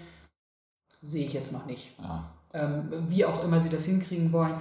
[1.01, 1.95] sehe ich jetzt noch nicht.
[1.99, 2.31] Ja.
[2.53, 4.53] Ähm, wie auch immer sie das hinkriegen wollen,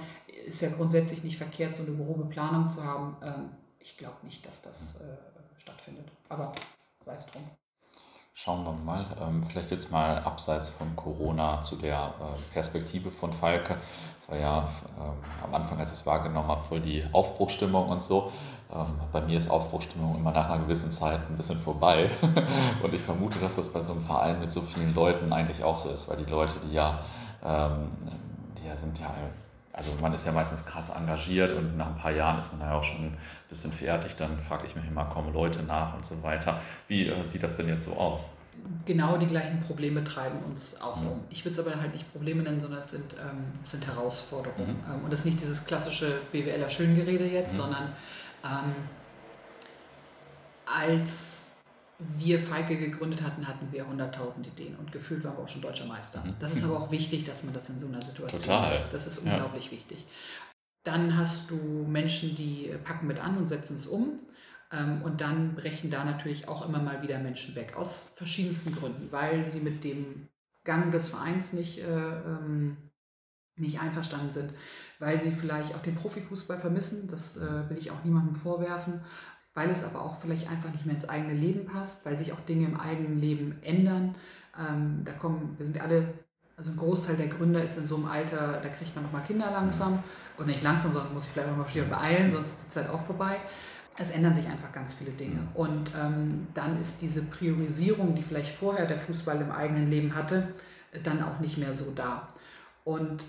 [0.45, 3.15] ist ja grundsätzlich nicht verkehrt, so eine grobe Planung zu haben.
[3.23, 5.17] Ähm, ich glaube nicht, dass das äh,
[5.57, 6.07] stattfindet.
[6.29, 6.51] Aber
[7.03, 7.43] sei es drum.
[8.35, 13.31] Schauen wir mal, ähm, vielleicht jetzt mal abseits von Corona zu der äh, Perspektive von
[13.31, 13.77] Falke.
[14.19, 18.01] Es war ja ähm, am Anfang, als ich es wahrgenommen habe, voll die Aufbruchstimmung und
[18.01, 18.31] so.
[19.11, 22.09] Bei mir ist Aufbruchstimmung immer nach einer gewissen Zeit ein bisschen vorbei.
[22.81, 25.75] und ich vermute, dass das bei so einem Verein mit so vielen Leuten eigentlich auch
[25.75, 26.99] so ist, weil die Leute, die ja,
[27.43, 29.13] die ja sind ja
[29.73, 32.75] also man ist ja meistens krass engagiert und nach ein paar Jahren ist man ja
[32.75, 33.17] auch schon ein
[33.49, 34.15] bisschen fertig.
[34.15, 36.61] Dann frage ich mich immer, kommen Leute nach und so weiter.
[36.87, 38.29] Wie äh, sieht das denn jetzt so aus?
[38.85, 41.07] Genau die gleichen Probleme treiben uns auch mhm.
[41.07, 41.19] um.
[41.31, 44.77] Ich würde es aber halt nicht Probleme nennen, sondern es sind, ähm, es sind Herausforderungen.
[44.77, 44.93] Mhm.
[44.93, 47.57] Ähm, und das ist nicht dieses klassische BWLer Schöngerede jetzt, mhm.
[47.57, 47.93] sondern
[48.43, 48.75] ähm,
[50.65, 51.52] als
[52.17, 55.85] wir Feige gegründet hatten, hatten wir 100.000 Ideen und gefühlt waren wir auch schon deutscher
[55.85, 56.23] Meister.
[56.23, 56.35] Mhm.
[56.39, 58.73] Das ist aber auch wichtig, dass man das in so einer Situation Total.
[58.73, 58.93] ist.
[58.93, 59.71] Das ist unglaublich ja.
[59.71, 60.05] wichtig.
[60.83, 61.55] Dann hast du
[61.87, 64.17] Menschen, die packen mit an und setzen es um.
[64.73, 69.11] Ähm, und dann brechen da natürlich auch immer mal wieder Menschen weg, aus verschiedensten Gründen,
[69.11, 70.27] weil sie mit dem
[70.63, 72.77] Gang des Vereins nicht, äh, ähm,
[73.55, 74.53] nicht einverstanden sind,
[74.97, 79.01] weil sie vielleicht auch den Profifußball vermissen, das äh, will ich auch niemandem vorwerfen,
[79.53, 82.39] weil es aber auch vielleicht einfach nicht mehr ins eigene Leben passt, weil sich auch
[82.41, 84.15] Dinge im eigenen Leben ändern.
[84.59, 86.13] Ähm, da kommen, wir sind alle,
[86.57, 89.51] also ein Großteil der Gründer ist in so einem Alter, da kriegt man nochmal Kinder
[89.51, 89.99] langsam.
[90.37, 92.89] Und nicht langsam, sondern muss ich vielleicht auch mal wieder beeilen, sonst ist die Zeit
[92.89, 93.37] auch vorbei.
[93.95, 95.47] Es ändern sich einfach ganz viele Dinge.
[95.53, 100.53] Und ähm, dann ist diese Priorisierung, die vielleicht vorher der Fußball im eigenen Leben hatte,
[101.03, 102.27] dann auch nicht mehr so da.
[102.83, 103.23] Und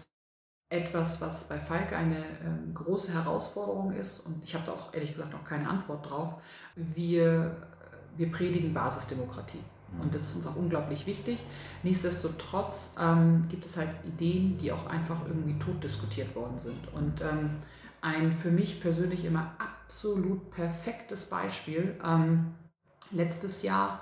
[0.75, 5.13] etwas, was bei Falke eine ähm, große Herausforderung ist, und ich habe da auch ehrlich
[5.13, 6.35] gesagt noch keine Antwort drauf,
[6.75, 7.57] wir,
[8.17, 9.61] wir predigen Basisdemokratie.
[10.03, 11.41] Und das ist uns auch unglaublich wichtig.
[11.85, 16.93] Nichtsdestotrotz ähm, gibt es halt Ideen, die auch einfach irgendwie tot diskutiert worden sind.
[16.93, 17.51] Und ähm,
[18.01, 22.55] ein für mich persönlich immer absolut perfektes Beispiel, ähm,
[23.13, 24.01] letztes Jahr,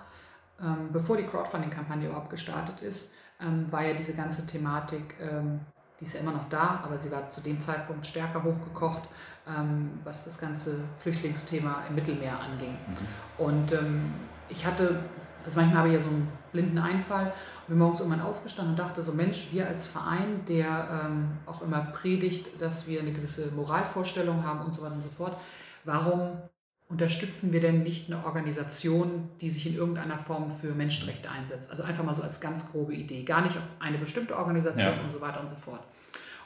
[0.61, 5.61] ähm, bevor die Crowdfunding-Kampagne überhaupt gestartet ist, ähm, war ja diese ganze Thematik ähm,
[6.03, 9.05] die ist ja immer noch da, aber sie war zu dem Zeitpunkt stärker hochgekocht,
[9.47, 12.73] ähm, was das ganze Flüchtlingsthema im Mittelmeer anging.
[12.73, 13.45] Mhm.
[13.45, 14.13] Und ähm,
[14.49, 14.99] ich hatte,
[15.45, 18.81] also manchmal habe ich ja so einen blinden Einfall und bin morgens irgendwann aufgestanden und
[18.81, 23.53] dachte so, Mensch, wir als Verein, der ähm, auch immer predigt, dass wir eine gewisse
[23.53, 25.37] Moralvorstellung haben und so weiter und so fort,
[25.85, 26.33] warum
[26.93, 31.71] unterstützen wir denn nicht eine Organisation, die sich in irgendeiner Form für Menschenrechte einsetzt?
[31.71, 35.03] Also einfach mal so als ganz grobe Idee, gar nicht auf eine bestimmte Organisation ja.
[35.03, 35.83] und so weiter und so fort.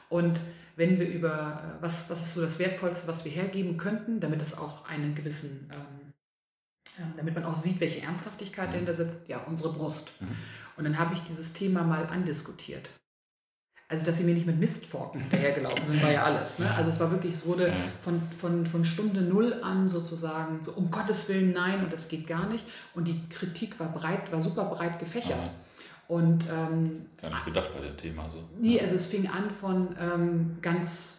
[0.07, 0.39] Und
[0.77, 4.41] wenn wir über, äh, was, was ist so das Wertvollste, was wir hergeben könnten, damit
[4.41, 6.13] es auch einen gewissen, ähm,
[6.99, 8.73] ähm, damit man auch sieht, welche Ernsthaftigkeit mhm.
[8.73, 10.11] dahinter sitzt, ja, unsere Brust.
[10.21, 10.27] Mhm.
[10.77, 12.89] Und dann habe ich dieses Thema mal andiskutiert.
[13.89, 16.59] Also, dass sie mir nicht mit Mistforken hinterhergelaufen sind, war ja alles.
[16.59, 16.69] Ne?
[16.75, 17.71] Also, es war wirklich, es wurde
[18.03, 22.27] von, von, von Stunde Null an sozusagen so, um Gottes Willen, nein, und das geht
[22.27, 22.65] gar nicht.
[22.95, 25.39] Und die Kritik war breit, war super breit gefächert.
[25.39, 26.13] Mhm.
[26.13, 28.43] Und, ähm, Gar nicht gedacht bei dem Thema so.
[28.59, 31.17] Nee, also es fing an von ähm, ganz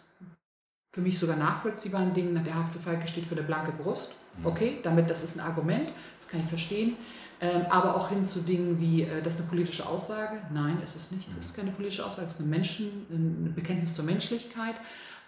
[0.92, 2.34] für mich sogar nachvollziehbaren Dingen.
[2.44, 4.16] Der HFC Falke steht für eine blanke Brust.
[4.38, 4.46] Mhm.
[4.46, 6.96] Okay, damit, das ist ein Argument, das kann ich verstehen.
[7.40, 10.40] Ähm, aber auch hin zu Dingen wie, äh, das ist eine politische Aussage.
[10.52, 11.28] Nein, es ist nicht.
[11.38, 14.74] Es ist keine politische Aussage, es ist eine, Menschen, ein Bekenntnis zur Menschlichkeit.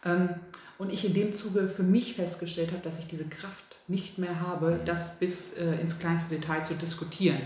[0.04, 0.30] Ähm,
[0.78, 4.40] und ich in dem Zuge für mich festgestellt habe, dass ich diese Kraft nicht mehr
[4.40, 4.84] habe, mhm.
[4.86, 7.40] das bis äh, ins kleinste Detail zu diskutieren.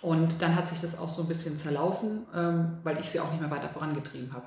[0.00, 3.30] Und dann hat sich das auch so ein bisschen zerlaufen, ähm, weil ich sie auch
[3.30, 4.46] nicht mehr weiter vorangetrieben habe.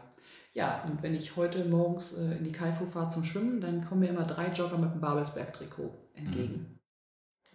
[0.54, 4.02] Ja, und wenn ich heute morgens äh, in die Kaifu fahre zum Schwimmen, dann kommen
[4.02, 6.54] mir immer drei Jogger mit einem Babelsberg-Trikot entgegen.
[6.54, 6.81] Mhm.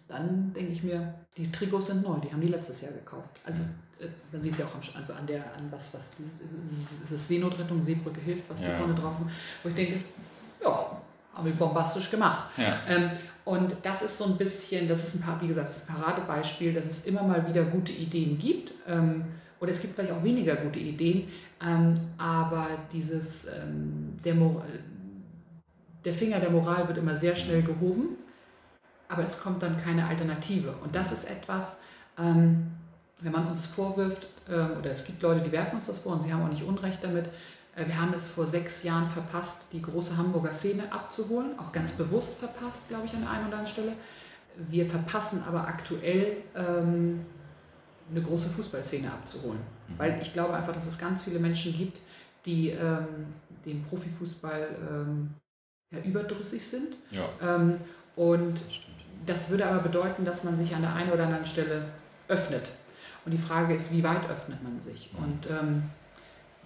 [0.07, 3.41] Dann denke ich mir, die Trikots sind neu, die haben die letztes Jahr gekauft.
[3.43, 4.05] Also mhm.
[4.05, 7.27] äh, man sieht es ja auch am, also an der, an was, was dieses, ist
[7.27, 8.69] Seenotrettung, Seebrücke hilft, was ja.
[8.69, 9.29] die vorne drauf haben,
[9.63, 10.03] wo ich denke,
[10.63, 11.01] ja,
[11.33, 12.49] haben wir bombastisch gemacht.
[12.57, 12.79] Ja.
[12.87, 13.09] Ähm,
[13.45, 15.95] und das ist so ein bisschen, das ist ein paar, wie gesagt, das ist ein
[15.95, 18.73] Paradebeispiel, dass es immer mal wieder gute Ideen gibt.
[18.87, 19.25] Ähm,
[19.59, 21.29] oder es gibt vielleicht auch weniger gute Ideen,
[21.65, 24.35] ähm, aber dieses, ähm, der,
[26.05, 28.17] der Finger der Moral wird immer sehr schnell gehoben,
[29.09, 30.73] aber es kommt dann keine Alternative.
[30.83, 31.81] Und das ist etwas,
[32.17, 32.67] ähm,
[33.19, 36.23] wenn man uns vorwirft, ähm, oder es gibt Leute, die werfen uns das vor und
[36.23, 37.29] sie haben auch nicht Unrecht damit,
[37.75, 41.93] äh, wir haben es vor sechs Jahren verpasst, die große Hamburger Szene abzuholen, auch ganz
[41.93, 43.93] bewusst verpasst, glaube ich, an der einen oder anderen Stelle.
[44.69, 47.25] Wir verpassen aber aktuell ähm,
[48.09, 49.93] eine große Fußballszene abzuholen, mhm.
[49.99, 51.99] weil ich glaube einfach, dass es ganz viele Menschen gibt,
[52.45, 53.05] die ähm,
[53.65, 55.29] dem Profifußball ähm,
[55.91, 56.95] ja, überdrüssig sind.
[57.11, 57.29] Ja.
[57.41, 57.77] Ähm,
[58.15, 58.63] und
[59.25, 61.85] das, würde aber bedeuten, dass man sich an der einen oder anderen Stelle
[62.27, 62.69] öffnet.
[63.25, 65.11] Und die Frage ist, wie weit öffnet man sich?
[65.13, 65.23] Mhm.
[65.23, 65.83] Und ähm,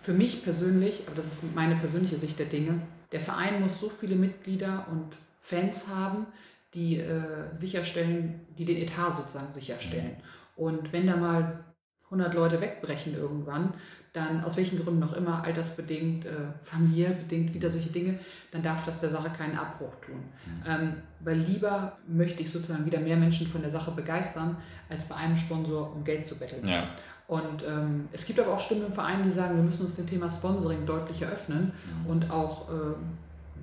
[0.02, 3.90] für mich persönlich, aber das ist meine persönliche Sicht der Dinge, der Verein muss so
[3.90, 6.28] viele Mitglieder und Fans haben,
[6.74, 10.18] die äh, sicherstellen, die den Etat sozusagen sicherstellen.
[10.18, 10.64] Mhm.
[10.64, 11.64] Und wenn da mal
[12.12, 13.74] 100 Leute wegbrechen irgendwann,
[14.12, 16.32] dann aus welchen Gründen noch immer, altersbedingt, äh,
[16.64, 18.20] familiärbedingt, wieder solche Dinge,
[18.52, 20.18] dann darf das der Sache keinen Abbruch tun.
[20.18, 20.64] Mhm.
[20.68, 24.58] Ähm, weil lieber möchte ich sozusagen wieder mehr Menschen von der Sache begeistern,
[24.90, 26.68] als bei einem Sponsor um Geld zu betteln.
[26.68, 26.90] Ja.
[27.28, 30.06] Und ähm, es gibt aber auch Stimmen im Verein, die sagen, wir müssen uns dem
[30.06, 31.72] Thema Sponsoring deutlich eröffnen
[32.04, 32.10] mhm.
[32.10, 32.74] und auch äh,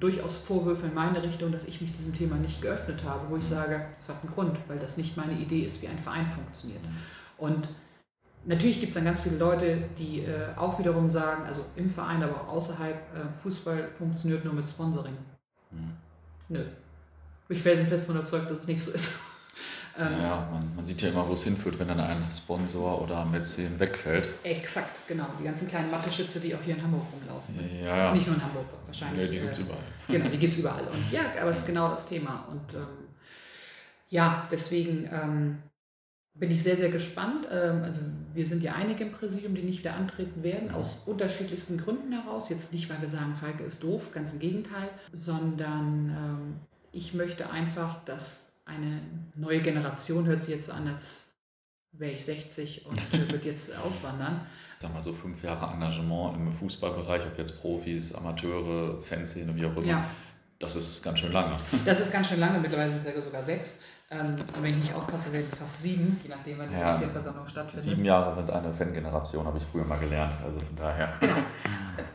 [0.00, 3.44] durchaus Vorwürfe in meine Richtung, dass ich mich diesem Thema nicht geöffnet habe, wo ich
[3.44, 3.54] mhm.
[3.54, 6.82] sage, das hat einen Grund, weil das nicht meine Idee ist, wie ein Verein funktioniert.
[6.82, 6.96] Mhm.
[7.36, 7.68] Und
[8.44, 12.22] Natürlich gibt es dann ganz viele Leute, die äh, auch wiederum sagen, also im Verein,
[12.22, 15.16] aber auch außerhalb, äh, Fußball funktioniert nur mit Sponsoring.
[15.70, 15.92] Mhm.
[16.48, 16.64] Nö.
[17.50, 19.18] Ich wäre fest von überzeugt, dass es nicht so ist.
[19.98, 23.22] ähm, ja, man, man, sieht ja immer, wo es hinführt, wenn dann ein Sponsor oder
[23.22, 24.28] ein Mäzen wegfällt.
[24.42, 25.26] Exakt, genau.
[25.40, 27.54] Die ganzen kleinen Mathe-Schütze, die auch hier in Hamburg rumlaufen.
[27.82, 28.14] Ja, ja.
[28.14, 29.24] Nicht nur in Hamburg, wahrscheinlich.
[29.24, 29.82] Ja, die gibt es äh, überall.
[30.08, 30.86] Genau, die gibt es überall.
[30.88, 32.46] Und ja, aber es ist genau das Thema.
[32.50, 33.08] Und ähm,
[34.08, 35.58] ja, deswegen ähm,
[36.38, 37.48] bin ich sehr, sehr gespannt.
[37.50, 38.00] Ähm, also
[38.34, 42.48] wir sind ja einige im Präsidium, die nicht wieder antreten werden, aus unterschiedlichsten Gründen heraus.
[42.48, 46.54] Jetzt nicht, weil wir sagen, Falke ist doof, ganz im Gegenteil, sondern ähm,
[46.92, 49.00] ich möchte einfach, dass eine
[49.34, 51.34] neue Generation, hört sich jetzt so an, als
[51.92, 54.46] wäre ich 60 und wird jetzt auswandern.
[54.80, 59.76] Sag mal so fünf Jahre Engagement im Fußballbereich, ob jetzt Profis, Amateure, Fanszene, wie auch
[59.76, 59.86] immer.
[59.86, 60.10] Ja.
[60.60, 61.56] Das ist ganz schön lange.
[61.84, 63.80] Das ist ganz schön lange, mittlerweile sind es ja sogar sechs.
[64.10, 67.00] Ähm, und wenn ich nicht aufpasse, werden es fast sieben, je nachdem, wann ja, die
[67.00, 67.84] Medienversammlung stattfindet.
[67.84, 70.38] Sieben Jahre sind eine Fangeneration, habe ich früher mal gelernt.
[70.42, 71.12] Also von daher.
[71.20, 71.36] Genau.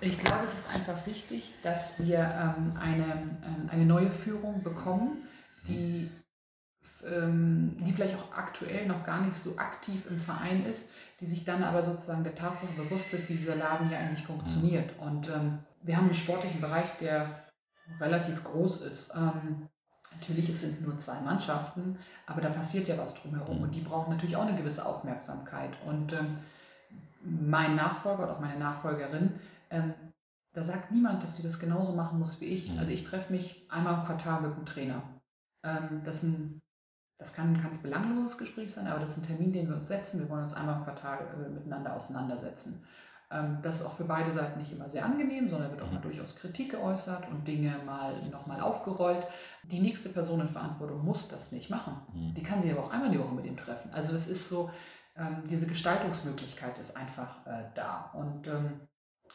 [0.01, 3.03] Ich glaube, es ist einfach wichtig, dass wir ähm, eine,
[3.45, 5.27] ähm, eine neue Führung bekommen,
[5.67, 6.09] die,
[7.05, 11.45] ähm, die vielleicht auch aktuell noch gar nicht so aktiv im Verein ist, die sich
[11.45, 14.97] dann aber sozusagen der Tatsache bewusst wird, wie dieser Laden hier eigentlich funktioniert.
[14.97, 15.07] Mhm.
[15.07, 17.43] Und ähm, wir haben einen sportlichen Bereich, der
[17.99, 19.13] relativ groß ist.
[19.15, 19.69] Ähm,
[20.19, 24.11] Natürlich, es sind nur zwei Mannschaften, aber da passiert ja was drumherum und die brauchen
[24.11, 25.71] natürlich auch eine gewisse Aufmerksamkeit.
[25.85, 26.37] Und ähm,
[27.23, 29.31] mein Nachfolger oder auch meine Nachfolgerin,
[29.69, 29.93] ähm,
[30.53, 32.71] da sagt niemand, dass sie das genauso machen muss wie ich.
[32.71, 32.79] Mhm.
[32.79, 35.01] Also ich treffe mich einmal im Quartal mit dem Trainer.
[35.63, 36.61] Ähm, das, ein,
[37.17, 39.87] das kann ein ganz belangloses Gespräch sein, aber das ist ein Termin, den wir uns
[39.87, 40.19] setzen.
[40.19, 42.83] Wir wollen uns einmal im Quartal äh, miteinander auseinandersetzen.
[43.33, 45.97] Ähm, das ist auch für beide Seiten nicht immer sehr angenehm, sondern wird auch mal
[45.97, 46.03] mhm.
[46.03, 49.25] durchaus Kritik geäußert und Dinge mal nochmal aufgerollt.
[49.63, 51.95] Die nächste Person in Verantwortung muss das nicht machen.
[52.13, 52.35] Mhm.
[52.35, 53.91] Die kann sich aber auch einmal die Woche mit ihm treffen.
[53.91, 54.69] Also das ist so,
[55.17, 58.11] ähm, diese Gestaltungsmöglichkeit ist einfach äh, da.
[58.13, 58.81] Und ähm,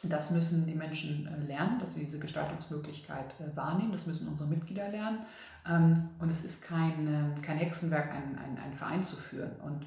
[0.03, 3.91] das müssen die Menschen äh, lernen, dass sie diese Gestaltungsmöglichkeit äh, wahrnehmen.
[3.91, 5.25] Das müssen unsere Mitglieder lernen.
[5.65, 9.59] und es ist kein, kein Hexenwerk, einen, einen, einen Verein zu führen.
[9.59, 9.85] Und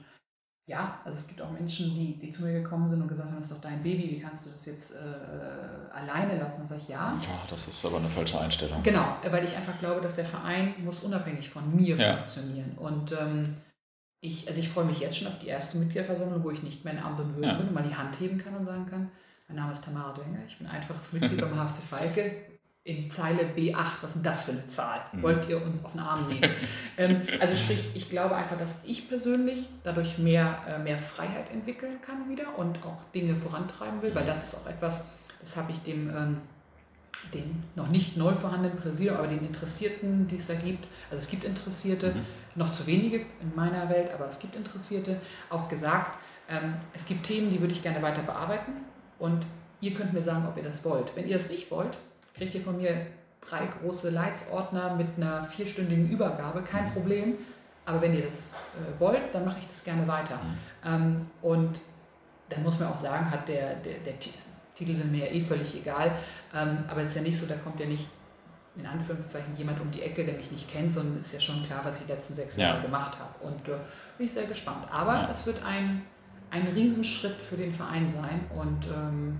[0.66, 3.36] ja, also es gibt auch Menschen, die, die zu mir gekommen sind und gesagt haben,
[3.36, 6.58] das ist doch dein Baby, wie kannst du das jetzt äh, alleine lassen?
[6.58, 7.18] Dann sage ich ja.
[7.20, 8.80] Ja, das ist aber eine falsche Einstellung.
[8.82, 12.16] Genau, weil ich einfach glaube, dass der Verein muss unabhängig von mir ja.
[12.18, 12.76] funktionieren.
[12.76, 13.56] Und ähm,
[14.20, 16.94] ich, also ich freue mich jetzt schon auf die erste Mitgliederversammlung, wo ich nicht mehr
[16.94, 17.54] in Amt und Würden ja.
[17.54, 19.10] bin und mal die Hand heben kann und sagen kann,
[19.48, 22.51] mein Name ist Tamara Dwenger, ich bin einfaches Mitglied beim HFC Falke,
[22.84, 25.00] in Zeile B8, was ist denn das für eine Zahl?
[25.12, 25.22] Mhm.
[25.22, 26.50] Wollt ihr uns auf den Arm nehmen?
[26.98, 31.98] ähm, also sprich, ich glaube einfach, dass ich persönlich dadurch mehr, äh, mehr Freiheit entwickeln
[32.04, 34.28] kann wieder und auch Dinge vorantreiben will, weil mhm.
[34.28, 35.06] das ist auch etwas,
[35.40, 36.40] das habe ich dem, ähm,
[37.32, 41.30] dem noch nicht neu vorhandenen Präsidium, aber den Interessierten, die es da gibt, also es
[41.30, 42.24] gibt Interessierte, mhm.
[42.56, 46.18] noch zu wenige in meiner Welt, aber es gibt Interessierte, auch gesagt,
[46.48, 48.72] ähm, es gibt Themen, die würde ich gerne weiter bearbeiten
[49.20, 49.46] und
[49.80, 51.14] ihr könnt mir sagen, ob ihr das wollt.
[51.14, 51.96] Wenn ihr das nicht wollt,
[52.34, 53.06] kriegt ihr von mir
[53.40, 56.92] drei große Leitsordner mit einer vierstündigen Übergabe, kein mhm.
[56.92, 57.34] Problem.
[57.84, 60.36] Aber wenn ihr das äh, wollt, dann mache ich das gerne weiter.
[60.36, 60.58] Mhm.
[60.84, 61.80] Ähm, und
[62.48, 64.14] dann muss man auch sagen, hat der, der, der
[64.74, 66.12] Titel sind mir ja eh völlig egal.
[66.54, 68.06] Ähm, aber es ist ja nicht so, da kommt ja nicht
[68.76, 71.84] in Anführungszeichen jemand um die Ecke, der mich nicht kennt, sondern ist ja schon klar,
[71.84, 72.68] was ich die letzten sechs ja.
[72.68, 73.44] Jahre gemacht habe.
[73.44, 73.76] Und äh,
[74.16, 74.86] bin ich sehr gespannt.
[74.90, 75.28] Aber ja.
[75.30, 76.02] es wird ein,
[76.50, 78.44] ein Riesenschritt für den Verein sein.
[78.56, 79.38] Und ähm,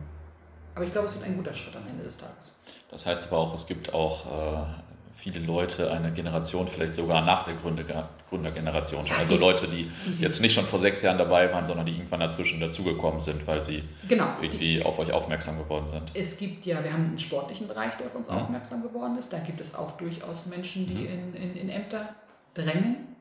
[0.74, 2.52] aber ich glaube, es wird ein guter Schritt am Ende des Tages.
[2.90, 4.66] Das heißt aber auch, es gibt auch äh,
[5.14, 9.14] viele Leute, eine Generation, vielleicht sogar nach der Gründer, Gründergeneration schon.
[9.14, 12.20] Ja, also Leute, die jetzt nicht schon vor sechs Jahren dabei waren, sondern die irgendwann
[12.20, 16.10] dazwischen dazugekommen sind, weil sie genau, irgendwie die, auf euch aufmerksam geworden sind.
[16.14, 18.38] Es gibt ja, wir haben einen sportlichen Bereich, der auf uns mhm.
[18.38, 19.32] aufmerksam geworden ist.
[19.32, 21.34] Da gibt es auch durchaus Menschen, die mhm.
[21.34, 22.08] in, in, in Ämter
[22.54, 23.12] drängen.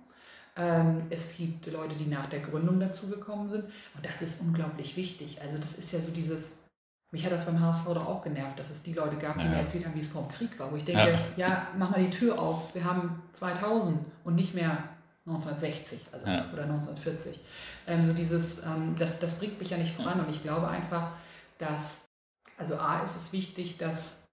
[0.57, 3.65] Ähm, es gibt Leute, die nach der Gründung dazugekommen sind.
[3.95, 5.39] Und das ist unglaublich wichtig.
[5.41, 6.60] Also das ist ja so dieses
[7.11, 9.49] mich hat das beim HSV doch auch genervt, dass es die Leute gab, die ja.
[9.49, 10.71] mir erzählt haben, wie es vor dem Krieg war.
[10.71, 11.47] Wo ich denke, ja.
[11.47, 14.77] ja, mach mal die Tür auf, wir haben 2000 und nicht mehr
[15.25, 16.49] 1960 also, ja.
[16.53, 17.39] oder 1940.
[17.87, 21.11] Ähm, so dieses, ähm, das, das bringt mich ja nicht voran und ich glaube einfach,
[21.57, 22.09] dass
[22.57, 24.27] Also A ist es wichtig, dass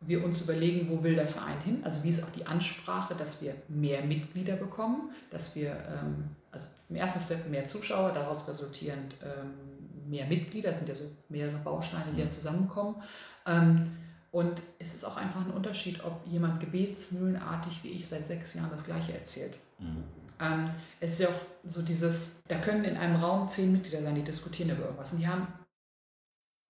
[0.00, 1.80] wir uns überlegen, wo will der Verein hin?
[1.84, 6.66] Also wie ist auch die Ansprache, dass wir mehr Mitglieder bekommen, dass wir, ähm, also
[6.88, 9.73] im ersten Step mehr Zuschauer, daraus resultierend ähm,
[10.06, 12.30] mehr Mitglieder, das sind ja so mehrere Bausteine, die ja mhm.
[12.30, 13.02] zusammenkommen.
[13.46, 13.90] Ähm,
[14.30, 18.70] und es ist auch einfach ein Unterschied, ob jemand gebetsmühlenartig wie ich seit sechs Jahren
[18.70, 19.54] das Gleiche erzählt.
[19.78, 20.04] Mhm.
[20.40, 24.16] Ähm, es ist ja auch so dieses, da können in einem Raum zehn Mitglieder sein,
[24.16, 25.46] die diskutieren über irgendwas und die haben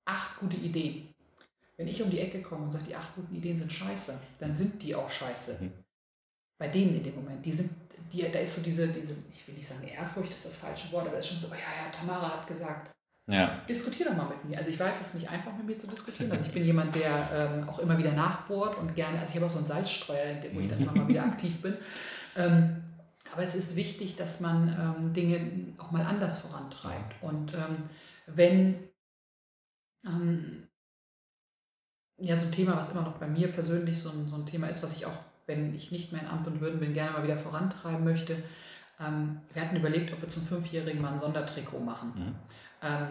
[0.07, 1.15] acht gute Ideen.
[1.77, 4.53] Wenn ich um die Ecke komme und sage, die acht guten Ideen sind scheiße, dann
[4.53, 5.65] sind die auch scheiße.
[5.65, 5.73] Mhm.
[6.59, 7.45] Bei denen in dem Moment.
[7.45, 7.71] Die sind,
[8.13, 10.93] die, da ist so diese, diese, ich will nicht sagen Ehrfurcht, das ist das falsche
[10.93, 12.94] Wort, aber es ist schon so, oh ja, ja, Tamara hat gesagt.
[13.27, 13.61] Ja.
[13.69, 14.59] Diskutier doch mal mit mir.
[14.59, 16.31] Also ich weiß, es ist nicht einfach mit mir zu diskutieren.
[16.31, 19.47] Also ich bin jemand, der ähm, auch immer wieder nachbohrt und gerne, also ich habe
[19.47, 21.77] auch so einen Salzstreuer, wo ich dann immer mal wieder aktiv bin.
[22.37, 22.83] Ähm,
[23.33, 27.23] aber es ist wichtig, dass man ähm, Dinge auch mal anders vorantreibt.
[27.23, 27.85] Und ähm,
[28.27, 28.89] wenn
[30.07, 30.69] ähm,
[32.19, 34.69] ja, so ein Thema, was immer noch bei mir persönlich so ein, so ein Thema
[34.69, 37.25] ist, was ich auch, wenn ich nicht mehr in Amt und Würden bin, gerne mal
[37.25, 38.37] wieder vorantreiben möchte.
[39.01, 42.13] Ähm, wir hatten überlegt, ob wir zum Fünfjährigen mal ein Sondertrikot machen.
[42.85, 43.09] Ähm,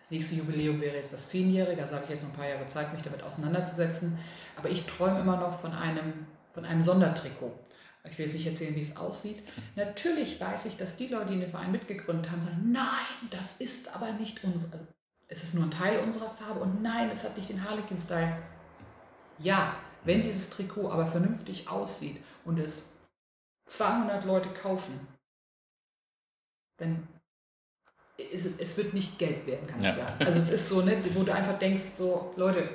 [0.00, 2.66] das nächste Jubiläum wäre jetzt das Zehnjährige, also habe ich jetzt noch ein paar Jahre
[2.66, 4.18] Zeit, mich damit auseinanderzusetzen.
[4.56, 7.52] Aber ich träume immer noch von einem, von einem Sondertrikot.
[8.10, 9.44] Ich will jetzt nicht erzählen, wie es aussieht.
[9.76, 13.94] Natürlich weiß ich, dass die Leute, die den Verein mitgegründet haben, sagen, nein, das ist
[13.94, 14.86] aber nicht unser, also
[15.28, 18.36] es ist nur ein Teil unserer Farbe und nein, es hat nicht den Harlequin-Style.
[19.38, 22.92] Ja, wenn dieses Trikot aber vernünftig aussieht und es
[23.66, 25.06] 200 Leute kaufen,
[26.78, 27.06] dann
[28.30, 29.90] ist es, es wird nicht gelb werden, kann ja.
[29.90, 30.24] ich sagen.
[30.24, 32.68] Also es ist so, ne, wo du einfach denkst, so, Leute,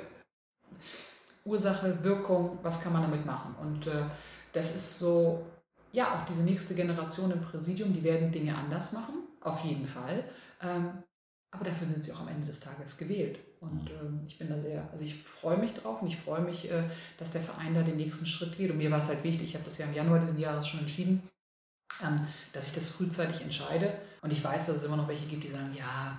[1.44, 3.54] Ursache, Wirkung, was kann man damit machen?
[3.60, 4.04] Und äh,
[4.52, 5.46] das ist so,
[5.92, 10.24] ja, auch diese nächste Generation im Präsidium, die werden Dinge anders machen, auf jeden Fall.
[10.60, 11.02] Ähm,
[11.50, 13.38] aber dafür sind sie auch am Ende des Tages gewählt.
[13.60, 13.98] Und mhm.
[14.00, 16.84] ähm, ich bin da sehr, also ich freue mich drauf und ich freue mich, äh,
[17.18, 18.70] dass der Verein da den nächsten Schritt geht.
[18.70, 20.80] Und mir war es halt wichtig, ich habe das ja im Januar diesen Jahres schon
[20.80, 21.22] entschieden,
[22.52, 23.98] dass ich das frühzeitig entscheide.
[24.22, 26.18] Und ich weiß, dass es immer noch welche gibt, die sagen, ja,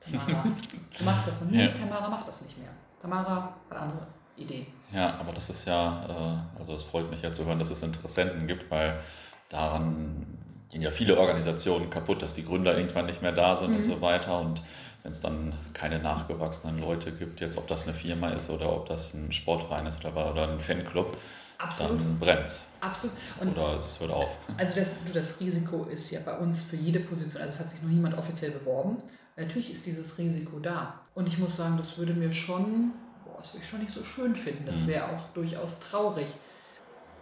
[0.00, 0.44] Tamara,
[0.98, 1.44] du machst das.
[1.46, 1.72] Nee, ja.
[1.72, 2.70] Tamara macht das nicht mehr.
[3.00, 4.66] Tamara hat andere Ideen.
[4.92, 7.82] Ja, aber das ist ja, äh, also es freut mich ja zu hören, dass es
[7.82, 9.00] Interessenten gibt, weil
[9.48, 10.26] daran
[10.70, 13.76] gehen ja viele Organisationen kaputt, dass die Gründer irgendwann nicht mehr da sind mhm.
[13.76, 14.40] und so weiter.
[14.40, 14.62] Und
[15.02, 18.86] wenn es dann keine nachgewachsenen Leute gibt, jetzt ob das eine Firma ist oder ob
[18.86, 21.16] das ein Sportverein ist oder, oder ein Fanclub,
[21.62, 22.00] Absolut.
[22.00, 22.64] dann brennt es.
[22.80, 23.16] Absolut.
[23.40, 24.38] Und oder es hört auf.
[24.56, 27.82] Also das, das Risiko ist ja bei uns für jede Position, also es hat sich
[27.82, 28.96] noch niemand offiziell beworben.
[29.36, 31.00] Natürlich ist dieses Risiko da.
[31.14, 32.92] Und ich muss sagen, das würde mir schon,
[33.24, 34.66] boah, das würde ich schon nicht so schön finden.
[34.66, 34.88] Das mhm.
[34.88, 36.26] wäre auch durchaus traurig.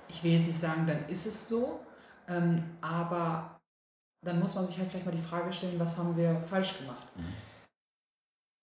[0.09, 1.81] Ich will jetzt nicht sagen, dann ist es so,
[2.29, 3.61] ähm, aber
[4.23, 7.07] dann muss man sich halt vielleicht mal die Frage stellen, was haben wir falsch gemacht?
[7.17, 7.50] Mhm.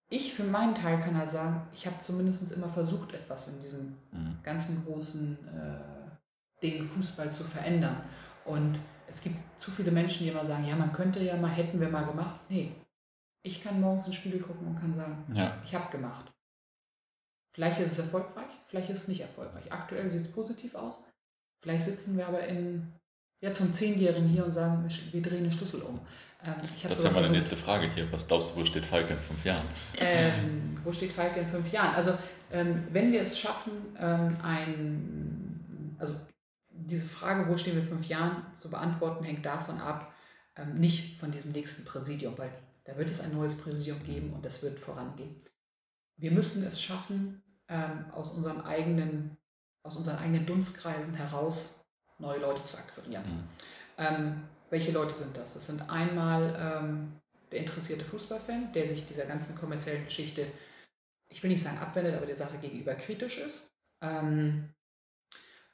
[0.09, 3.97] Ich für meinen Teil kann halt sagen, ich habe zumindest immer versucht, etwas in diesem
[4.11, 4.39] mhm.
[4.41, 8.01] ganzen großen äh, Ding Fußball zu verändern.
[8.45, 11.79] Und es gibt zu viele Menschen, die immer sagen, ja, man könnte ja mal, hätten
[11.79, 12.39] wir mal gemacht.
[12.49, 12.71] Nee,
[13.43, 15.57] ich kann morgens ins Spiegel gucken und kann sagen, ja.
[15.63, 16.31] ich habe gemacht.
[17.53, 19.71] Vielleicht ist es erfolgreich, vielleicht ist es nicht erfolgreich.
[19.71, 21.05] Aktuell sieht es positiv aus.
[21.61, 22.93] Vielleicht sitzen wir aber in
[23.41, 25.99] ja, zum Zehnjährigen hier und sagen, wir drehen den Schlüssel um.
[26.43, 28.11] Ähm, das ist ja meine nächste Frage hier.
[28.11, 29.65] Was glaubst du, wo steht Falke in fünf Jahren?
[29.97, 31.95] Ähm, wo steht Falke in fünf Jahren?
[31.95, 32.17] Also,
[32.51, 36.15] ähm, wenn wir es schaffen, ähm, ein, also
[36.69, 40.13] diese Frage, wo stehen wir in fünf Jahren, zu beantworten, hängt davon ab,
[40.55, 42.51] ähm, nicht von diesem nächsten Präsidium, weil
[42.85, 45.35] da wird es ein neues Präsidium geben und das wird vorangehen.
[46.15, 49.37] Wir müssen es schaffen, ähm, aus, unserem eigenen,
[49.83, 51.85] aus unseren eigenen Dunstkreisen heraus
[52.17, 53.47] neue Leute zu akquirieren.
[53.97, 54.43] Mhm.
[54.69, 55.53] Welche Leute sind das?
[55.53, 60.47] Das sind einmal ähm, der interessierte Fußballfan, der sich dieser ganzen kommerziellen Geschichte,
[61.29, 63.71] ich will nicht sagen abwendet, aber der Sache gegenüber kritisch ist.
[64.01, 64.73] Ähm,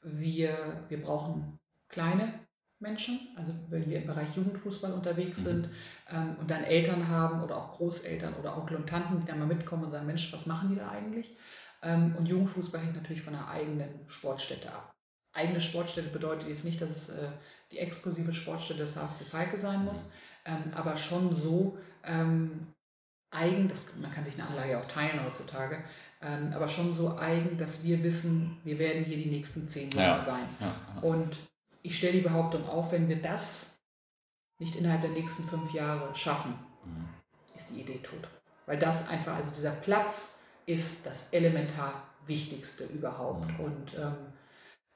[0.03, 2.39] wir, wir brauchen kleine
[2.79, 5.43] Menschen, also wenn wir im Bereich Jugendfußball unterwegs mhm.
[5.43, 5.69] sind
[6.09, 9.47] ähm, und dann Eltern haben oder auch Großeltern oder Onkel und Tanten, die dann mal
[9.47, 11.37] mitkommen und sagen, Mensch, was machen die da eigentlich?
[11.81, 14.93] Ähm, und Jugendfußball hängt natürlich von einer eigenen Sportstätte ab
[15.33, 17.27] eigene Sportstätte bedeutet jetzt nicht, dass es äh,
[17.73, 20.11] die exklusive Sportstätte des HFC Falke sein muss,
[20.45, 22.67] ähm, aber schon so ähm,
[23.31, 25.83] eigen, das, man kann sich eine Anlage auch teilen heutzutage,
[26.21, 30.19] ähm, aber schon so eigen, dass wir wissen, wir werden hier die nächsten zehn Jahre
[30.19, 30.21] ja.
[30.21, 30.43] sein.
[30.59, 31.01] Ja, ja.
[31.01, 31.37] Und
[31.81, 33.79] ich stelle die Behauptung auf, wenn wir das
[34.59, 36.53] nicht innerhalb der nächsten fünf Jahre schaffen,
[36.85, 37.09] mhm.
[37.55, 38.29] ist die Idee tot.
[38.67, 43.47] Weil das einfach, also dieser Platz ist das elementar Wichtigste überhaupt.
[43.47, 43.59] Mhm.
[43.59, 44.15] Und ähm,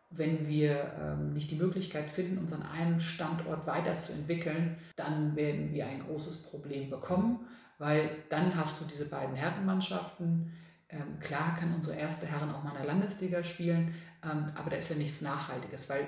[0.09, 5.99] wenn wir ähm, nicht die Möglichkeit finden, unseren einen Standort weiterzuentwickeln, dann werden wir ein
[6.05, 7.45] großes Problem bekommen,
[7.77, 10.53] weil dann hast du diese beiden Herrenmannschaften,
[10.89, 13.93] Ähm, klar kann unsere erste Herren auch mal in der Landesliga spielen,
[14.23, 16.07] ähm, aber da ist ja nichts Nachhaltiges, weil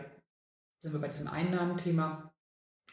[0.82, 2.32] sind wir bei diesem Einnahmenthema,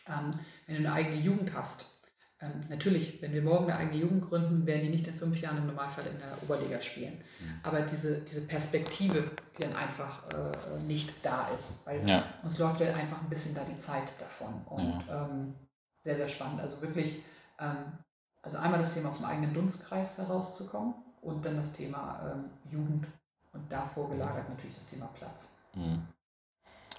[0.08, 1.95] ähm, wenn du eine eigene Jugend hast,
[2.40, 5.56] ähm, natürlich, wenn wir morgen eine eigene Jugend gründen, werden die nicht in fünf Jahren
[5.56, 7.14] im Normalfall in der Oberliga spielen.
[7.40, 7.60] Mhm.
[7.62, 9.24] Aber diese, diese Perspektive,
[9.56, 12.24] die dann einfach äh, nicht da ist, weil ja.
[12.42, 14.60] uns läuft ja einfach ein bisschen da die Zeit davon.
[14.66, 15.26] Und ja.
[15.26, 15.54] ähm,
[16.02, 16.60] sehr, sehr spannend.
[16.60, 17.22] Also wirklich,
[17.58, 17.98] ähm,
[18.42, 23.06] also einmal das Thema aus dem eigenen Dunstkreis herauszukommen und dann das Thema ähm, Jugend
[23.52, 25.56] und davor gelagert natürlich das Thema Platz.
[25.74, 26.02] Mhm.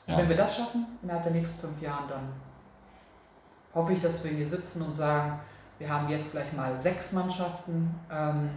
[0.08, 0.18] Ja.
[0.18, 2.34] Wenn wir das schaffen, innerhalb der nächsten fünf Jahren, dann
[3.78, 5.40] hoffe ich, dass wir hier sitzen und sagen,
[5.78, 8.50] wir haben jetzt vielleicht mal sechs Mannschaften ähm,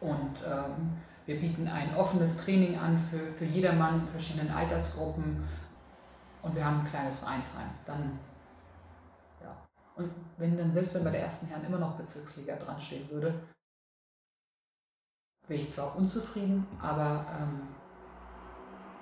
[0.00, 0.96] und ähm,
[1.26, 5.46] wir bieten ein offenes Training an für, für jedermann in verschiedenen Altersgruppen
[6.42, 7.68] und wir haben ein kleines Vereinsheim.
[7.84, 8.18] Dann,
[9.42, 9.54] ja.
[9.96, 13.34] Und wenn dann, selbst wenn bei der ersten Herren immer noch Bezirksliga dran stehen würde,
[15.46, 17.68] wäre ich zwar unzufrieden, aber ähm,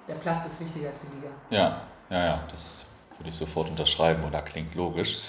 [0.08, 1.28] der Platz ist wichtiger als die Liga.
[1.50, 2.86] Ja, ja, ja, das
[3.22, 5.20] würde ich sofort unterschreiben oder klingt logisch.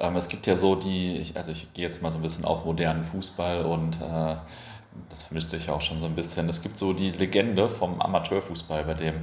[0.00, 2.46] Ähm, es gibt ja so die, ich, also ich gehe jetzt mal so ein bisschen
[2.46, 4.36] auf modernen Fußball und äh,
[5.10, 6.48] das vermischt sich ja auch schon so ein bisschen.
[6.48, 9.14] Es gibt so die Legende vom Amateurfußball, bei dem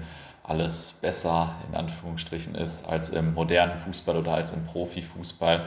[0.44, 5.66] alles besser in Anführungsstrichen ist als im modernen Fußball oder als im Profifußball.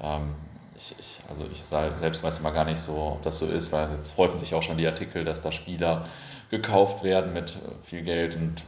[0.00, 0.34] Ähm,
[0.76, 3.90] ich, ich, also ich selbst weiß immer gar nicht so, ob das so ist, weil
[3.96, 6.06] jetzt häufen sich auch schon die Artikel, dass da Spieler
[6.50, 8.62] gekauft werden mit viel Geld und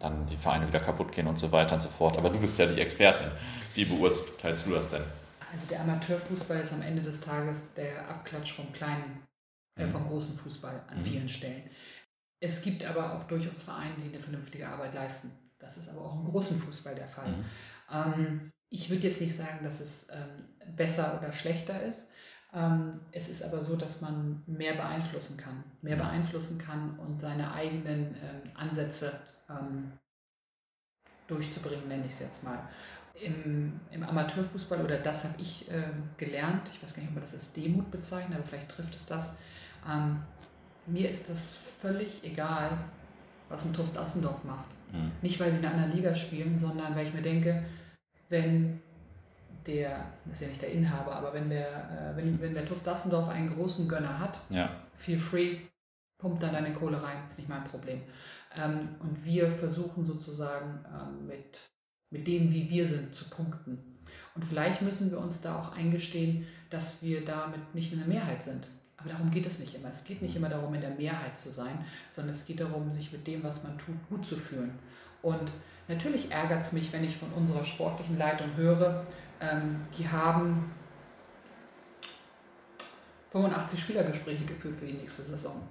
[0.00, 2.16] dann die Vereine wieder kaputt gehen und so weiter und so fort.
[2.16, 3.26] Aber du bist ja die Expertin.
[3.74, 5.02] Wie beurteilst du das denn?
[5.52, 9.22] Also der Amateurfußball ist am Ende des Tages der Abklatsch vom kleinen,
[9.76, 9.92] äh, mhm.
[9.92, 11.04] vom großen Fußball an mhm.
[11.04, 11.62] vielen Stellen.
[12.40, 15.32] Es gibt aber auch durchaus Vereine, die eine vernünftige Arbeit leisten.
[15.58, 17.28] Das ist aber auch im großen Fußball der Fall.
[17.28, 17.44] Mhm.
[17.92, 22.10] Ähm, ich würde jetzt nicht sagen, dass es ähm, besser oder schlechter ist.
[22.54, 26.00] Ähm, es ist aber so, dass man mehr beeinflussen kann, mehr mhm.
[26.00, 29.12] beeinflussen kann und seine eigenen ähm, Ansätze
[29.48, 29.92] ähm,
[31.26, 32.58] durchzubringen, nenne ich es jetzt mal.
[33.20, 37.24] Im, Im, Amateurfußball, oder das habe ich äh, gelernt, ich weiß gar nicht, ob man
[37.24, 39.38] das als Demut bezeichnet, aber vielleicht trifft es das.
[39.88, 40.22] Ähm,
[40.86, 42.78] mir ist das völlig egal,
[43.48, 44.68] was ein Toast Assendorf macht.
[44.92, 45.10] Mhm.
[45.22, 47.64] Nicht, weil sie in einer anderen Liga spielen, sondern weil ich mir denke,
[48.28, 48.80] wenn
[49.66, 52.82] der, das ist ja nicht der Inhaber, aber wenn der, äh, wenn, wenn der TuS
[52.84, 54.70] Dassendorf einen großen Gönner hat, ja.
[54.96, 55.58] feel free,
[56.18, 58.00] pumpt da deine Kohle rein, ist nicht mein Problem.
[58.58, 61.60] Ähm, und wir versuchen sozusagen ähm, mit,
[62.10, 63.78] mit dem, wie wir sind, zu punkten.
[64.34, 68.42] Und vielleicht müssen wir uns da auch eingestehen, dass wir damit nicht in der Mehrheit
[68.42, 68.66] sind.
[68.96, 69.90] Aber darum geht es nicht immer.
[69.90, 73.12] Es geht nicht immer darum, in der Mehrheit zu sein, sondern es geht darum, sich
[73.12, 74.76] mit dem, was man tut, gut zu fühlen.
[75.22, 75.52] Und
[75.86, 79.06] natürlich ärgert es mich, wenn ich von unserer sportlichen Leitung höre,
[79.40, 80.72] ähm, die haben
[83.30, 85.62] 85 Spielergespräche geführt für die nächste Saison.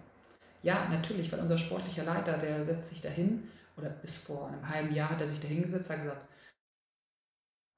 [0.63, 3.47] Ja, natürlich, weil unser sportlicher Leiter, der setzt sich dahin,
[3.77, 6.25] oder bis vor einem halben Jahr hat er sich dahin gesetzt, hat gesagt,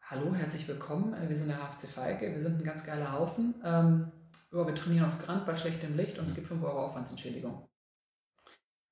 [0.01, 3.55] hallo, herzlich willkommen, wir sind der HFC Falke, wir sind ein ganz geiler Haufen.
[3.63, 4.11] Ähm,
[4.51, 7.67] wir trainieren auf Grand bei schlechtem Licht und es gibt 5 Euro Aufwandsentschädigung.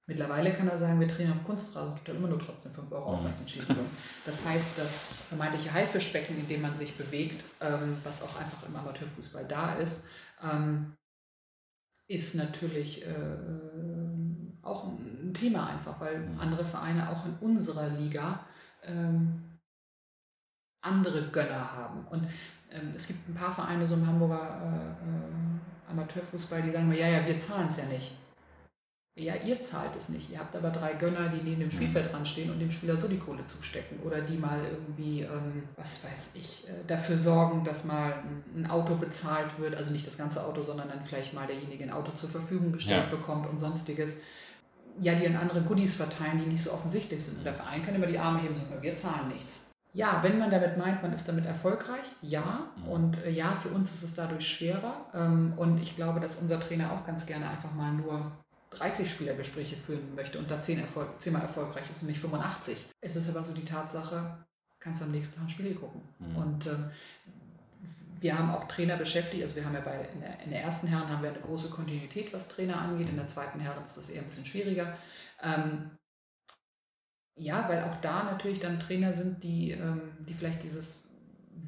[0.05, 3.09] Mittlerweile kann er sagen, wir trainieren auf Kunstrasen, gibt er immer nur trotzdem 5 Euro
[3.09, 3.17] mhm.
[3.17, 3.85] Aufwandsentschädigung.
[4.25, 8.75] Das heißt, das vermeintliche Haifischbecken, in dem man sich bewegt, ähm, was auch einfach im
[8.75, 10.07] Amateurfußball da ist,
[10.43, 10.95] ähm,
[12.07, 13.37] ist natürlich äh,
[14.61, 16.39] auch ein Thema einfach, weil mhm.
[16.39, 18.45] andere Vereine auch in unserer Liga
[18.83, 19.59] ähm,
[20.81, 22.07] andere Gönner haben.
[22.07, 22.27] Und
[22.71, 26.99] ähm, es gibt ein paar Vereine, so im Hamburger äh, äh, Amateurfußball, die sagen mir,
[26.99, 28.13] ja, ja, wir zahlen es ja nicht.
[29.19, 30.31] Ja, ihr zahlt es nicht.
[30.31, 31.71] Ihr habt aber drei Gönner, die neben dem mhm.
[31.71, 33.99] Spielfeld dran stehen und dem Spieler so die Kohle zustecken.
[34.05, 38.13] Oder die mal irgendwie, ähm, was weiß ich, äh, dafür sorgen, dass mal
[38.55, 39.75] ein Auto bezahlt wird.
[39.75, 43.05] Also nicht das ganze Auto, sondern dann vielleicht mal derjenige ein Auto zur Verfügung gestellt
[43.11, 43.17] ja.
[43.17, 44.21] bekommt und sonstiges.
[45.01, 47.39] Ja, die an andere Goodies verteilen, die nicht so offensichtlich sind.
[47.39, 49.65] Und der Verein kann immer die Arme heben und sagen, wir zahlen nichts.
[49.93, 52.67] Ja, wenn man damit meint, man ist damit erfolgreich, ja.
[52.75, 52.87] Mhm.
[52.87, 55.05] Und äh, ja, für uns ist es dadurch schwerer.
[55.15, 58.31] Ähm, und ich glaube, dass unser Trainer auch ganz gerne einfach mal nur
[58.71, 62.77] 30 Spielergespräche führen möchte und da 10 Erfolg, 10 Mal erfolgreich ist und nicht 85.
[63.01, 64.45] Es ist aber so die Tatsache,
[64.79, 66.01] kannst du am nächsten Tag ein Spiel gucken.
[66.19, 66.35] Mhm.
[66.35, 66.89] Und ähm,
[68.19, 70.87] wir haben auch Trainer beschäftigt, also wir haben ja bei, in der, in der, ersten
[70.87, 74.09] Herren haben wir eine große Kontinuität, was Trainer angeht, in der zweiten Herren ist das
[74.09, 74.97] eher ein bisschen schwieriger.
[75.41, 75.91] Ähm,
[77.35, 81.09] ja, weil auch da natürlich dann Trainer sind, die, ähm, die vielleicht dieses,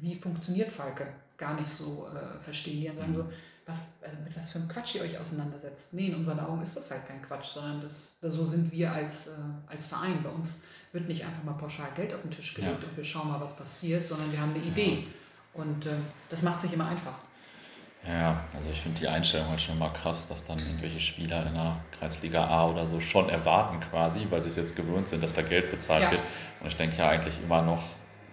[0.00, 3.16] wie funktioniert Falke, gar nicht so äh, verstehen, die dann sagen mhm.
[3.16, 3.32] so,
[3.70, 5.94] was, also mit was für einem Quatsch ihr euch auseinandersetzt.
[5.94, 9.28] Nee, in unseren Augen ist das halt kein Quatsch, sondern das, so sind wir als,
[9.28, 9.30] äh,
[9.66, 10.22] als Verein.
[10.22, 10.62] Bei uns
[10.92, 12.88] wird nicht einfach mal pauschal Geld auf den Tisch gelegt ja.
[12.88, 15.06] und wir schauen mal, was passiert, sondern wir haben eine Idee.
[15.54, 15.90] Und äh,
[16.28, 17.14] das macht sich immer einfach.
[18.06, 21.54] Ja, also ich finde die Einstellung halt schon mal krass, dass dann irgendwelche Spieler in
[21.54, 25.34] der Kreisliga A oder so schon erwarten quasi, weil sie es jetzt gewöhnt sind, dass
[25.34, 26.10] da Geld bezahlt Ja.
[26.12, 26.22] wird.
[26.60, 27.82] Und ich denke ja eigentlich immer noch,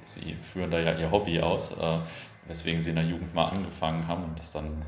[0.03, 1.99] sie führen da ja ihr Hobby aus, äh,
[2.47, 4.85] weswegen sie in der Jugend mal angefangen haben und dass dann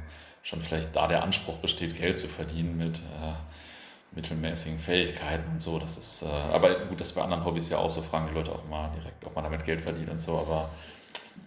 [0.50, 3.34] schon vielleicht da der Anspruch besteht, Geld zu verdienen mit äh,
[4.14, 5.78] mittelmäßigen Fähigkeiten und so.
[5.78, 8.34] Das ist, äh, aber gut, das ist bei anderen Hobbys ja auch so, fragen die
[8.34, 10.70] Leute auch mal direkt, ob man damit Geld verdient und so, aber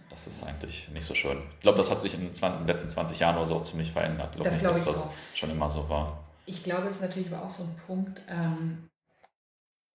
[0.09, 1.37] das ist eigentlich nicht so schön.
[1.55, 3.91] Ich glaube, das hat sich in den 20, letzten 20 Jahren oder so auch ziemlich
[3.91, 4.29] verändert.
[4.31, 5.13] Ich glaube Das nicht, glaube dass das auch.
[5.33, 6.23] schon immer so war.
[6.45, 8.87] Ich glaube, es ist natürlich aber auch so ein Punkt, ähm,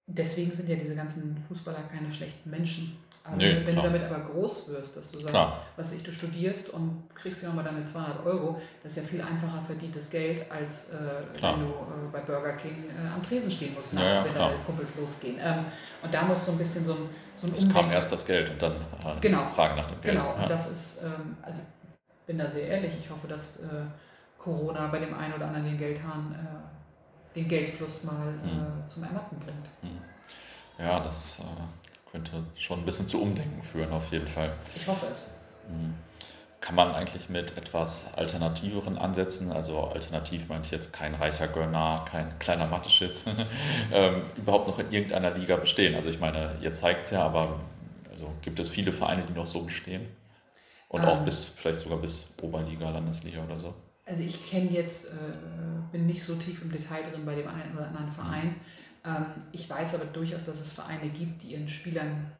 [0.08, 2.96] deswegen sind ja diese ganzen Fußballer keine schlechten Menschen.
[3.24, 3.84] Aber Nee, wenn, wenn du klar.
[3.84, 5.62] damit aber groß wirst, dass du sagst, Klar.
[5.76, 9.20] was ich, du studierst und kriegst ja nochmal deine 200 Euro, das ist ja viel
[9.20, 11.58] einfacher verdientes Geld, als äh, Klar.
[11.58, 14.32] wenn du äh, bei Burger King äh, am Tresen stehen musst, Ja, nachts, ja, wenn
[14.32, 14.50] klar.
[14.52, 15.36] deine Kumpels losgehen.
[15.42, 15.62] Ähm,
[16.02, 18.24] und da muss so ein bisschen so ein, so ein Es kam Umdenken- erst das
[18.24, 19.46] Geld und dann äh, Genau.
[19.50, 20.14] die Frage nach dem Geld.
[20.16, 20.42] Genau, ja.
[20.44, 23.64] und das ist, ähm, also ich bin da sehr ehrlich, ich hoffe, dass äh,
[24.38, 26.77] Corona bei dem einen oder anderen den Geldhahn, äh,
[27.34, 28.82] den Geldfluss mal Mhm.
[28.84, 29.66] äh, zum Ermatten bringt.
[29.82, 29.98] Hm.
[30.78, 34.52] ja, das äh, könnte schon ein bisschen zu Umdenken führen, auf jeden Fall.
[34.74, 35.30] Ich hoffe es.
[35.68, 35.94] Hm.
[36.60, 42.04] Kann man eigentlich mit etwas alternativeren Ansätzen, also alternativ meine ich jetzt kein reicher Gönner,
[42.10, 43.24] kein kleiner Mathe-Schitz,
[43.92, 45.94] ähm, überhaupt noch in irgendeiner Liga bestehen?
[45.94, 47.60] Also ich meine, ihr zeigt es ja, aber
[48.10, 50.08] also gibt es viele Vereine, die noch so bestehen?
[50.88, 51.26] Und auch Ähm.
[51.26, 53.74] bis, vielleicht sogar bis Oberliga, Landesliga oder so?
[54.08, 55.16] Also ich kenne jetzt, äh,
[55.92, 58.56] bin nicht so tief im Detail drin bei dem einen oder anderen Verein.
[59.04, 62.32] Ähm, ich weiß aber durchaus, dass es Vereine gibt, die ihren Spielern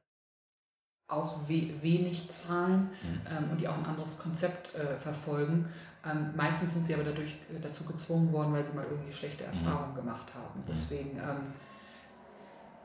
[1.11, 3.21] auch we wenig zahlen Hm.
[3.31, 5.66] ähm, und die auch ein anderes Konzept äh, verfolgen.
[6.05, 9.45] Ähm, meistens sind sie aber dadurch äh, dazu gezwungen worden, weil sie mal irgendwie schlechte
[9.45, 9.66] Mhm.
[9.66, 10.62] Erfahrungen gemacht haben.
[10.69, 11.53] Deswegen, ähm,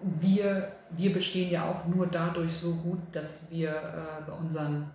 [0.01, 4.91] wir, wir bestehen ja auch nur dadurch so gut, dass wir äh, bei unseren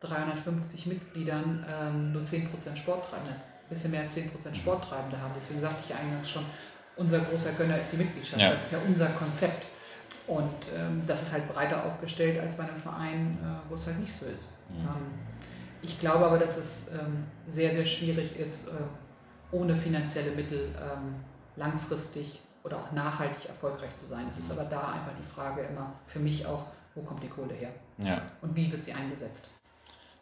[0.00, 5.32] 350 Mitgliedern ähm, nur 10% Sporttreibende, ein bisschen mehr als 10% Sporttreibende haben.
[5.36, 6.44] Deswegen sagte ich ja eingangs schon,
[6.96, 8.40] unser großer Gönner ist die Mitgliedschaft.
[8.40, 8.52] Ja.
[8.52, 9.66] Das ist ja unser Konzept.
[10.26, 13.98] Und ähm, das ist halt breiter aufgestellt als bei einem Verein, äh, wo es halt
[13.98, 14.58] nicht so ist.
[14.68, 14.80] Mhm.
[14.80, 15.06] Ähm,
[15.80, 18.88] ich glaube aber, dass es ähm, sehr, sehr schwierig ist, ähm,
[19.52, 21.14] ohne finanzielle Mittel ähm,
[21.56, 24.26] langfristig oder auch nachhaltig erfolgreich zu sein.
[24.28, 27.54] Es ist aber da einfach die Frage immer für mich auch, wo kommt die Kohle
[27.54, 29.48] her Ja, und wie wird sie eingesetzt?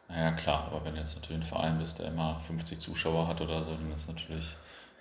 [0.08, 3.40] Naja, klar, aber wenn du jetzt natürlich ein Verein bist, der immer 50 Zuschauer hat
[3.40, 4.56] oder so, dann ist natürlich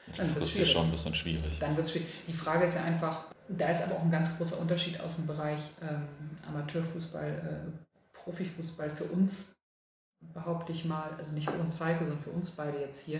[0.07, 1.59] Dann wird's mittelfristig schon ein bisschen schwierig.
[1.59, 2.07] Dann wird es schwierig.
[2.27, 5.27] Die Frage ist ja einfach, da ist aber auch ein ganz großer Unterschied aus dem
[5.27, 6.07] Bereich ähm,
[6.47, 7.29] Amateurfußball,
[7.71, 9.53] äh, Profifußball für uns,
[10.33, 13.19] behaupte ich mal, also nicht für uns Falke, sondern für uns beide jetzt hier.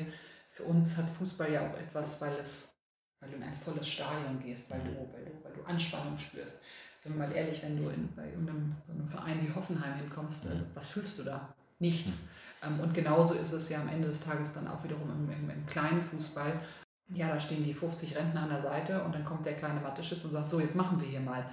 [0.50, 2.74] Für uns hat Fußball ja auch etwas, weil es,
[3.20, 6.62] weil du in ein volles Stadion gehst, weil du, weil du, weil du Anspannung spürst.
[6.98, 10.46] Sind wir mal ehrlich, wenn du in, bei irgendeinem so einem Verein wie Hoffenheim hinkommst,
[10.46, 10.66] äh, Mhm.
[10.74, 11.54] was fühlst du da?
[11.80, 12.28] Nichts.
[12.64, 15.50] Ähm, und genauso ist es ja am Ende des Tages dann auch wiederum im, im,
[15.50, 16.60] im kleinen Fußball.
[17.14, 20.24] Ja, da stehen die 50 Rentner an der Seite und dann kommt der kleine Mathe-Schütz
[20.26, 21.46] und sagt, so, jetzt machen wir hier mal.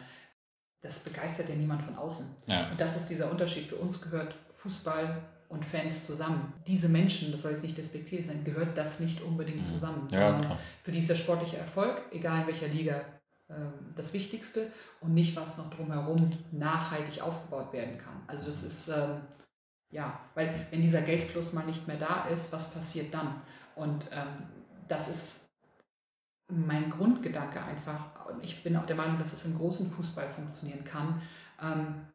[0.80, 2.26] Das begeistert ja niemand von außen.
[2.46, 3.68] Ja, Und das ist dieser Unterschied.
[3.68, 6.54] Für uns gehört Fußball und Fans zusammen.
[6.66, 9.64] Diese Menschen, das soll jetzt nicht despektierlich sein, gehört das nicht unbedingt Mhm.
[9.64, 10.08] zusammen.
[10.10, 13.02] ja, für die ist der sportliche Erfolg, egal in welcher Liga,
[13.50, 18.22] ähm, das Wichtigste und nicht, was noch drumherum nachhaltig aufgebaut werden kann.
[18.26, 19.20] Also das ist, ähm,
[19.92, 23.40] ja, weil wenn dieser Geldfluss mal nicht mehr da ist, was passiert dann?
[23.76, 24.48] Und ähm,
[24.88, 25.50] das ist
[26.48, 28.26] mein Grundgedanke einfach.
[28.26, 31.22] Und ich bin auch der Meinung, dass es im großen Fußball funktionieren kann,
[31.62, 32.06] ähm,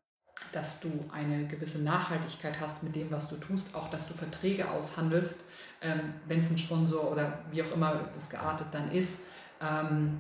[0.52, 4.70] dass du eine gewisse Nachhaltigkeit hast mit dem, was du tust, auch dass du Verträge
[4.72, 5.46] aushandelst,
[5.82, 9.28] ähm, wenn es ein Sponsor oder wie auch immer das geartet dann ist,
[9.62, 10.20] ähm,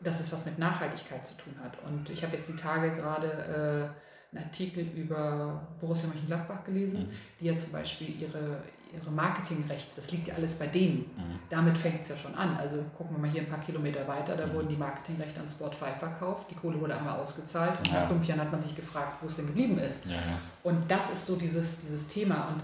[0.00, 1.76] dass es was mit Nachhaltigkeit zu tun hat.
[1.84, 7.10] Und ich habe jetzt die Tage gerade äh, einen Artikel über Borussia Mönchengladbach gelesen, Mhm.
[7.40, 8.62] die ja zum Beispiel ihre,
[8.94, 10.98] ihre Marketingrechte, das liegt ja alles bei denen.
[11.16, 11.38] Mhm.
[11.48, 12.56] Damit fängt es ja schon an.
[12.56, 14.52] Also gucken wir mal hier ein paar Kilometer weiter, da Mhm.
[14.54, 18.00] wurden die Marketingrechte an 5 verkauft, die Kohle wurde einmal ausgezahlt und Ja.
[18.00, 20.06] nach fünf Jahren hat man sich gefragt, wo es denn geblieben ist.
[20.06, 20.38] Ja, ja.
[20.62, 22.48] Und das ist so dieses, dieses Thema.
[22.48, 22.62] Und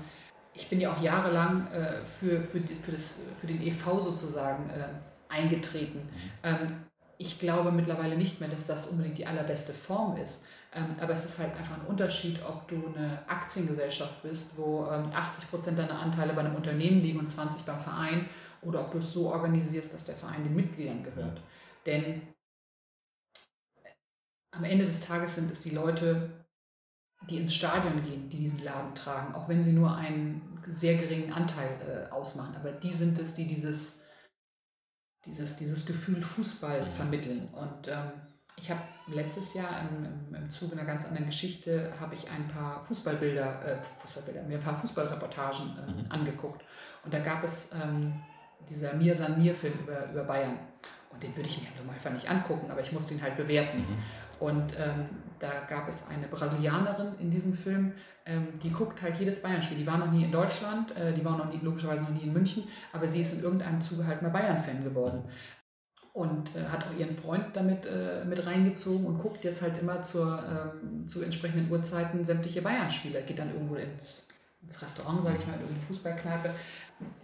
[0.52, 4.84] ich bin ja auch jahrelang äh, für, für, für, das, für den EV sozusagen äh,
[5.30, 5.98] eingetreten.
[5.98, 6.30] Mhm.
[6.42, 6.58] Ähm,
[7.16, 10.46] ich glaube mittlerweile nicht mehr, dass das unbedingt die allerbeste Form ist.
[10.74, 15.10] Ähm, aber es ist halt einfach ein Unterschied, ob du eine Aktiengesellschaft bist, wo ähm,
[15.10, 18.28] 80% deiner Anteile bei einem Unternehmen liegen und 20% beim Verein,
[18.62, 21.40] oder ob du es so organisierst, dass der Verein den Mitgliedern gehört.
[21.86, 22.22] Denn
[24.52, 26.44] am Ende des Tages sind es die Leute,
[27.28, 31.32] die ins Stadion gehen, die diesen Laden tragen, auch wenn sie nur einen sehr geringen
[31.32, 32.56] Anteil äh, ausmachen.
[32.56, 34.04] Aber die sind es, die dieses,
[35.26, 36.92] dieses, dieses Gefühl Fußball Mhm.
[36.92, 37.48] vermitteln.
[37.54, 38.12] Und ähm,
[38.56, 42.48] ich habe letztes Jahr im, im, im Zuge einer ganz anderen Geschichte habe ich ein
[42.48, 46.04] paar Fußballbilder, äh, Fußballbilder, mir ein paar Fußballreportagen äh, mhm.
[46.10, 46.62] angeguckt.
[47.04, 48.14] Und da gab es ähm,
[48.68, 50.58] dieser Mir San Mir Film über, über Bayern.
[51.12, 53.78] Und den würde ich mir einfach nicht angucken, aber ich musste ihn halt bewerten.
[53.78, 53.96] Mhm.
[54.40, 55.06] Und ähm,
[55.38, 57.92] da gab es eine Brasilianerin in diesem Film,
[58.26, 59.78] ähm, die guckt halt jedes Bayern-Spiel.
[59.78, 62.32] Die war noch nie in Deutschland, äh, die war noch nie, logischerweise noch nie in
[62.32, 65.24] München, aber sie ist in irgendeinem Zuge halt mal Bayern-Fan geworden
[66.14, 70.02] und äh, hat auch ihren Freund damit äh, mit reingezogen und guckt jetzt halt immer
[70.02, 73.22] zur, ähm, zu entsprechenden Uhrzeiten sämtliche Bayern-Spiele.
[73.22, 74.28] Geht dann irgendwo ins,
[74.62, 76.50] ins Restaurant, sage ich mal, in irgendeine Fußballkneipe.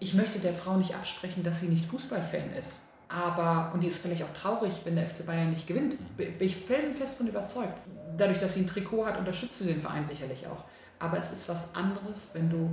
[0.01, 2.83] Ich möchte der Frau nicht absprechen, dass sie nicht Fußballfan ist.
[3.09, 5.97] Aber, und die ist vielleicht auch traurig, wenn der FC Bayern nicht gewinnt.
[6.17, 7.79] Bin ich felsenfest von überzeugt.
[8.17, 10.65] Dadurch, dass sie ein Trikot hat, unterstützt sie den Verein sicherlich auch.
[10.99, 12.71] Aber es ist was anderes, wenn du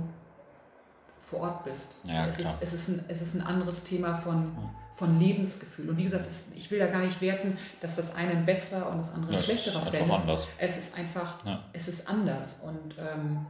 [1.20, 1.96] vor Ort bist.
[2.04, 4.52] Ja, es, ist, es, ist ein, es ist ein anderes Thema von,
[4.98, 5.88] von Lebensgefühl.
[5.90, 8.90] Und wie gesagt, das, ich will da gar nicht werten, dass das eine ein besserer
[8.90, 10.10] und das andere ein schlechterer Fan ist.
[10.10, 10.48] Anders.
[10.58, 11.64] Es ist einfach, ja.
[11.72, 12.62] es ist anders.
[12.62, 13.46] Und ähm,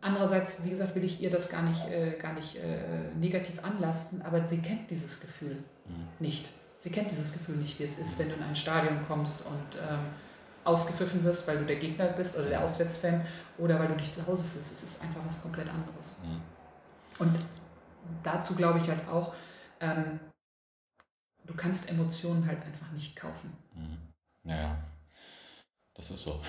[0.00, 4.22] andererseits, wie gesagt, will ich ihr das gar nicht, äh, gar nicht äh, negativ anlasten,
[4.22, 6.08] aber sie kennt dieses Gefühl mhm.
[6.18, 6.48] nicht.
[6.80, 9.78] Sie kennt dieses Gefühl nicht, wie es ist, wenn du in ein Stadion kommst und
[9.80, 10.00] ähm,
[10.64, 13.24] ausgepfiffen wirst, weil du der Gegner bist oder der Auswärtsfan
[13.56, 14.72] oder weil du dich zu Hause fühlst.
[14.72, 16.16] Es ist einfach was komplett anderes.
[16.24, 16.40] Mhm.
[17.20, 17.38] Und
[18.22, 19.32] dazu glaube ich halt auch,
[19.80, 20.20] ähm,
[21.46, 23.52] du kannst Emotionen halt einfach nicht kaufen.
[23.74, 23.98] Mhm.
[24.44, 24.76] Ja,
[25.94, 26.40] das ist so.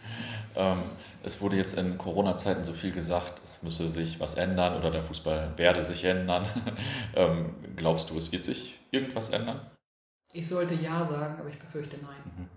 [0.56, 0.78] ähm,
[1.24, 5.02] es wurde jetzt in Corona-Zeiten so viel gesagt, es müsse sich was ändern oder der
[5.02, 6.46] Fußball werde sich ändern.
[7.16, 9.68] ähm, glaubst du, es wird sich irgendwas ändern?
[10.32, 12.22] Ich sollte ja sagen, aber ich befürchte nein.
[12.24, 12.48] Mhm.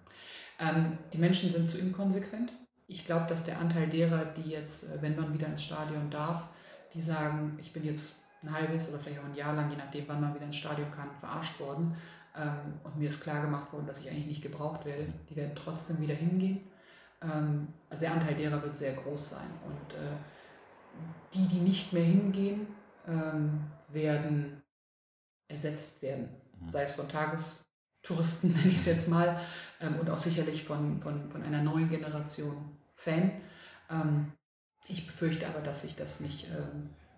[0.59, 2.53] Ähm, die Menschen sind zu inkonsequent.
[2.87, 6.47] Ich glaube, dass der Anteil derer, die jetzt, äh, wenn man wieder ins Stadion darf,
[6.93, 8.13] die sagen, ich bin jetzt
[8.45, 10.91] ein halbes oder vielleicht auch ein Jahr lang, je nachdem, wann man wieder ins Stadion
[10.91, 11.95] kann, verarscht worden
[12.37, 15.07] ähm, und mir ist klar gemacht worden, dass ich eigentlich nicht gebraucht werde.
[15.29, 16.61] Die werden trotzdem wieder hingehen.
[17.21, 19.47] Ähm, also der Anteil derer wird sehr groß sein.
[19.65, 20.15] Und äh,
[21.33, 22.67] die, die nicht mehr hingehen,
[23.07, 24.61] ähm, werden
[25.47, 26.29] ersetzt werden.
[26.59, 26.69] Mhm.
[26.69, 27.63] Sei es von Tages
[28.01, 29.39] Touristen, nenne ich es jetzt mal,
[29.99, 33.31] und auch sicherlich von, von, von einer neuen Generation Fan.
[34.87, 36.47] Ich befürchte aber, dass sich das nicht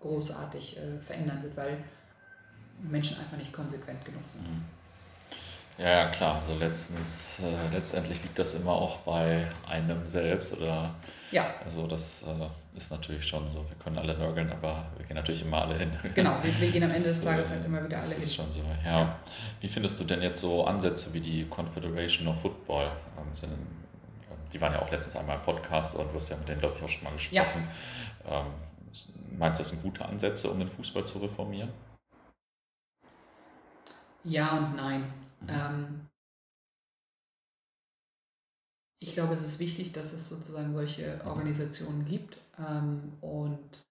[0.00, 1.78] großartig äh, verändern wird, weil
[2.80, 4.42] Menschen einfach nicht konsequent genug sind.
[4.42, 4.64] Mhm.
[5.78, 6.40] Ja, ja, klar.
[6.40, 10.94] Also letztens, äh, letztendlich liegt das immer auch bei einem selbst oder
[11.30, 11.54] ja.
[11.64, 13.58] Also das äh, ist natürlich schon so.
[13.68, 15.92] Wir können alle nörgeln, aber wir gehen natürlich immer alle hin.
[16.14, 18.16] Genau, wir, wir gehen am Ende das, des Tages halt immer wieder alle hin.
[18.16, 19.00] Das ist schon so, ja.
[19.00, 19.18] ja.
[19.60, 22.90] Wie findest du denn jetzt so Ansätze wie die Confederation of Football?
[23.16, 23.52] Ähm, sind,
[24.52, 26.74] die waren ja auch letztens einmal im Podcast und du hast ja mit denen, glaube
[26.76, 27.68] ich, auch schon mal gesprochen.
[28.26, 28.40] Ja.
[28.40, 28.46] Ähm,
[29.36, 31.70] meinst du, das sind gute Ansätze, um den Fußball zu reformieren?
[34.24, 35.02] Ja und nein.
[35.40, 35.48] Mhm.
[35.48, 36.06] Ähm,
[39.00, 41.28] ich glaube, es ist wichtig, dass es sozusagen solche mhm.
[41.28, 42.38] Organisationen gibt.
[42.58, 43.86] Ähm, und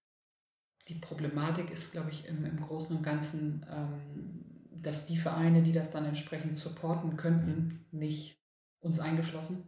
[0.87, 5.73] die Problematik ist, glaube ich, im, im Großen und Ganzen, ähm, dass die Vereine, die
[5.73, 7.99] das dann entsprechend supporten könnten, mhm.
[7.99, 8.39] nicht
[8.79, 9.67] uns eingeschlossen,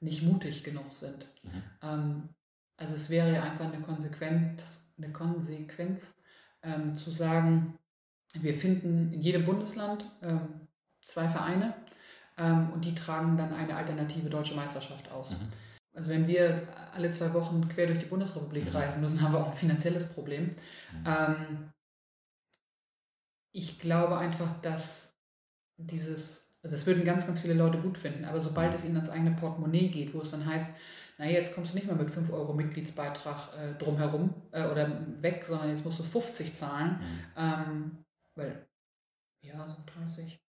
[0.00, 1.26] nicht mutig genug sind.
[1.42, 1.62] Mhm.
[1.82, 2.28] Ähm,
[2.78, 6.14] also es wäre ja einfach eine Konsequenz, eine Konsequenz
[6.62, 7.76] ähm, zu sagen,
[8.32, 10.68] wir finden in jedem Bundesland ähm,
[11.04, 11.74] zwei Vereine
[12.38, 15.32] ähm, und die tragen dann eine alternative deutsche Meisterschaft aus.
[15.32, 15.48] Mhm.
[15.94, 18.76] Also wenn wir alle zwei Wochen quer durch die Bundesrepublik mhm.
[18.76, 20.54] reisen müssen, haben wir auch ein finanzielles Problem.
[20.92, 21.04] Mhm.
[21.04, 21.72] Ähm,
[23.50, 25.18] ich glaube einfach, dass
[25.76, 28.74] dieses, also es würden ganz, ganz viele Leute gut finden, aber sobald mhm.
[28.76, 30.76] es ihnen ans eigene Portemonnaie geht, wo es dann heißt,
[31.18, 34.88] naja, jetzt kommst du nicht mehr mit 5 Euro Mitgliedsbeitrag äh, drumherum äh, oder
[35.20, 37.20] weg, sondern jetzt musst du 50 zahlen, mhm.
[37.36, 38.04] ähm,
[38.36, 38.66] weil,
[39.42, 40.40] ja, so 30,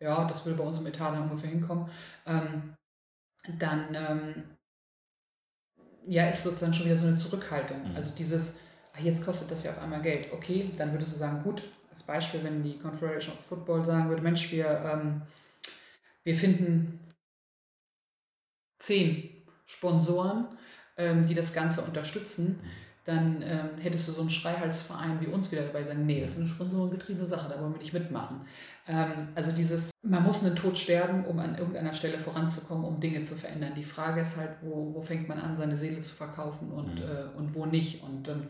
[0.00, 1.88] ja, das würde bei uns im Etat dann ungefähr hinkommen,
[2.26, 2.74] ähm,
[3.58, 4.44] dann ähm,
[6.06, 7.90] ja, ist sozusagen schon wieder so eine Zurückhaltung.
[7.90, 7.96] Mhm.
[7.96, 8.58] Also dieses,
[8.94, 10.32] ach, jetzt kostet das ja auf einmal Geld.
[10.32, 14.22] Okay, dann würdest du sagen, gut, als Beispiel, wenn die Confederation of Football sagen würde,
[14.22, 15.22] Mensch, wir, ähm,
[16.24, 16.98] wir finden
[18.80, 19.37] zehn
[19.68, 20.48] Sponsoren,
[20.96, 22.58] ähm, die das Ganze unterstützen.
[22.60, 26.32] Mhm dann ähm, hättest du so einen Schreihalsverein wie uns wieder dabei sagen, nee, das
[26.32, 28.42] ist eine sponsorengetriebene Sache, da wollen wir nicht mitmachen.
[28.86, 33.22] Ähm, also dieses, man muss einen Tod sterben, um an irgendeiner Stelle voranzukommen, um Dinge
[33.22, 33.72] zu verändern.
[33.74, 37.10] Die Frage ist halt, wo, wo fängt man an, seine Seele zu verkaufen und, mhm.
[37.10, 38.02] äh, und wo nicht.
[38.02, 38.48] Und ähm,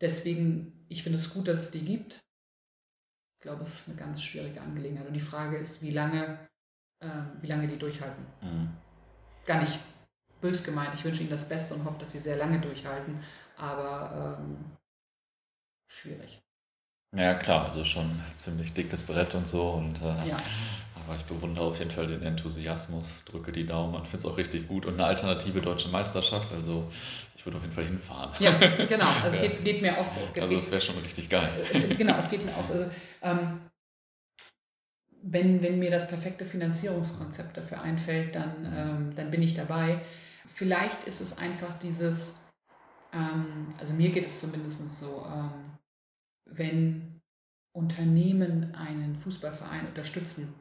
[0.00, 2.14] deswegen, ich finde es gut, dass es die gibt.
[3.38, 5.06] Ich glaube, es ist eine ganz schwierige Angelegenheit.
[5.06, 6.40] Und die Frage ist, wie lange,
[6.98, 7.06] äh,
[7.40, 8.26] wie lange die durchhalten.
[8.42, 8.70] Mhm.
[9.46, 9.78] Gar nicht
[10.46, 10.94] bös gemeint.
[10.94, 13.20] Ich wünsche ihnen das Beste und hoffe, dass sie sehr lange durchhalten
[13.56, 14.56] aber ähm,
[15.88, 16.42] schwierig.
[17.16, 20.36] Ja, klar, also schon ziemlich dickes Brett und so und äh, ja.
[20.94, 24.36] aber ich bewundere auf jeden Fall den Enthusiasmus, drücke die Daumen und finde es auch
[24.36, 24.84] richtig gut.
[24.84, 26.90] Und eine alternative deutsche Meisterschaft, also
[27.36, 28.32] ich würde auf jeden Fall hinfahren.
[28.38, 28.50] Ja,
[28.86, 29.42] genau, also ja.
[29.42, 30.20] Geht, geht, mir auch so.
[30.38, 31.48] Also das wäre schon richtig geil.
[31.72, 32.74] Äh, genau, es geht mir auch so.
[32.74, 32.90] Also,
[33.22, 33.60] ähm,
[35.22, 40.02] wenn, wenn mir das perfekte Finanzierungskonzept dafür einfällt, dann, ähm, dann bin ich dabei.
[40.46, 42.46] Vielleicht ist es einfach dieses,
[43.12, 45.50] ähm, also mir geht es zumindest so, ähm,
[46.46, 47.20] wenn
[47.72, 50.54] Unternehmen einen Fußballverein unterstützen,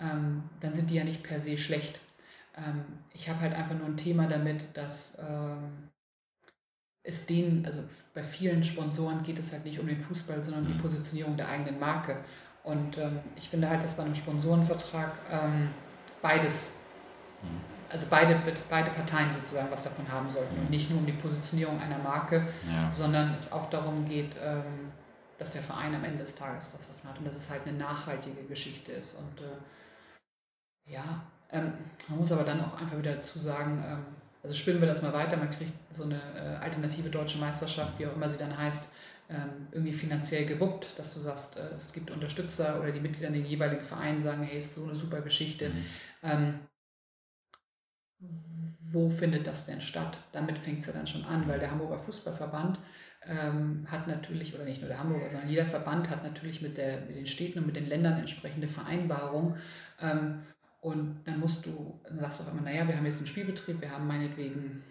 [0.00, 2.00] ähm, dann sind die ja nicht per se schlecht.
[2.56, 5.90] Ähm, ich habe halt einfach nur ein Thema damit, dass ähm,
[7.02, 7.80] es denen, also
[8.14, 10.78] bei vielen Sponsoren geht es halt nicht um den Fußball, sondern die mhm.
[10.78, 12.24] Positionierung der eigenen Marke.
[12.62, 15.12] Und ähm, ich finde halt, dass bei einem Sponsorenvertrag
[16.22, 16.72] beides,
[17.42, 17.73] mhm.
[17.90, 20.56] Also beide, beide Parteien sozusagen was davon haben sollten.
[20.56, 20.70] Und mhm.
[20.70, 22.92] nicht nur um die Positionierung einer Marke, ja.
[22.92, 24.92] sondern es auch darum geht, ähm,
[25.38, 27.76] dass der Verein am Ende des Tages was davon hat und dass es halt eine
[27.76, 29.18] nachhaltige Geschichte ist.
[29.18, 31.72] Und äh, ja, ähm,
[32.08, 34.04] man muss aber dann auch einfach wieder dazu sagen, ähm,
[34.42, 38.06] also spinnen wir das mal weiter, man kriegt so eine äh, alternative deutsche Meisterschaft, wie
[38.06, 38.90] auch immer sie dann heißt,
[39.30, 43.34] ähm, irgendwie finanziell gewuppt, dass du sagst, äh, es gibt Unterstützer oder die Mitglieder in
[43.34, 45.70] den jeweiligen Vereinen sagen, hey, ist so eine super Geschichte.
[45.70, 45.84] Mhm.
[48.92, 50.18] Wo findet das denn statt?
[50.32, 52.78] Damit fängt es ja dann schon an, weil der Hamburger Fußballverband
[53.26, 57.00] ähm, hat natürlich, oder nicht nur der Hamburger, sondern jeder Verband hat natürlich mit, der,
[57.02, 59.56] mit den Städten und mit den Ländern entsprechende Vereinbarungen.
[60.00, 60.42] Ähm,
[60.80, 63.80] und dann musst du, dann sagst du auf einmal, naja, wir haben jetzt einen Spielbetrieb,
[63.80, 64.82] wir haben meinetwegen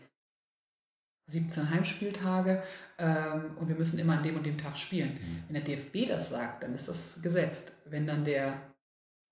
[1.28, 2.64] 17 Heimspieltage
[2.98, 5.14] ähm, und wir müssen immer an dem und dem Tag spielen.
[5.14, 5.44] Mhm.
[5.48, 7.82] Wenn der DFB das sagt, dann ist das gesetzt.
[7.86, 8.73] Wenn dann der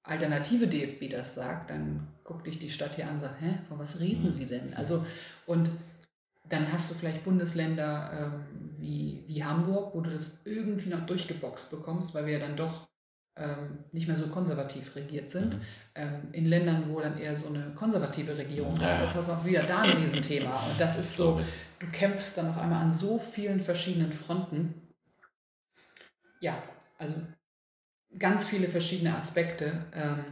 [0.03, 3.79] alternative DFB das sagt, dann guckt dich die Stadt hier an und sagt, hä, von
[3.79, 4.31] was reden mhm.
[4.31, 4.73] Sie denn?
[4.73, 5.05] Also,
[5.45, 5.69] und
[6.49, 11.71] dann hast du vielleicht Bundesländer ähm, wie, wie Hamburg, wo du das irgendwie noch durchgeboxt
[11.71, 12.89] bekommst, weil wir ja dann doch
[13.37, 15.53] ähm, nicht mehr so konservativ regiert sind.
[15.53, 15.61] Mhm.
[15.95, 18.87] Ähm, in Ländern, wo dann eher so eine konservative Regierung ja.
[18.87, 20.67] hat, das hast du auch wieder da ein Riesenthema.
[20.69, 21.41] Und das ist so,
[21.79, 24.73] du kämpfst dann auf einmal an so vielen verschiedenen Fronten.
[26.39, 26.61] Ja,
[26.97, 27.15] also
[28.17, 30.25] ganz viele verschiedene Aspekte, ähm,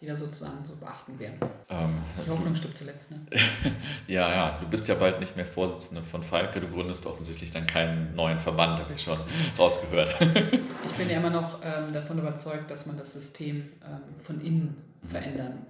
[0.00, 1.38] die da sozusagen zu beachten wären.
[1.68, 3.10] Ähm, die Hoffnung stirbt zuletzt.
[3.10, 3.26] Ne?
[4.06, 7.66] ja, ja, du bist ja bald nicht mehr Vorsitzende von Falke, du gründest offensichtlich dann
[7.66, 9.18] keinen neuen Verband, habe ich schon
[9.58, 10.14] rausgehört.
[10.20, 14.76] ich bin ja immer noch ähm, davon überzeugt, dass man das System ähm, von innen
[15.06, 15.66] verändern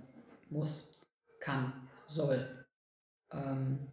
[0.51, 1.01] muss,
[1.41, 1.73] kann,
[2.07, 2.67] soll.
[3.33, 3.93] Ähm,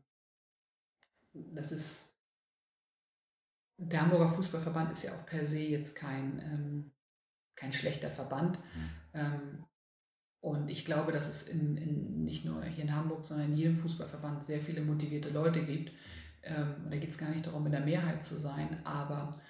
[1.34, 2.16] das ist
[3.78, 6.92] der Hamburger Fußballverband ist ja auch per se jetzt kein, ähm,
[7.56, 8.58] kein schlechter Verband.
[8.58, 8.90] Mhm.
[9.14, 9.66] Ähm,
[10.42, 13.78] und ich glaube, dass es in, in, nicht nur hier in Hamburg, sondern in jedem
[13.78, 15.92] Fußballverband sehr viele motivierte Leute gibt.
[16.44, 19.42] Ähm, und da geht es gar nicht darum, in der Mehrheit zu sein, aber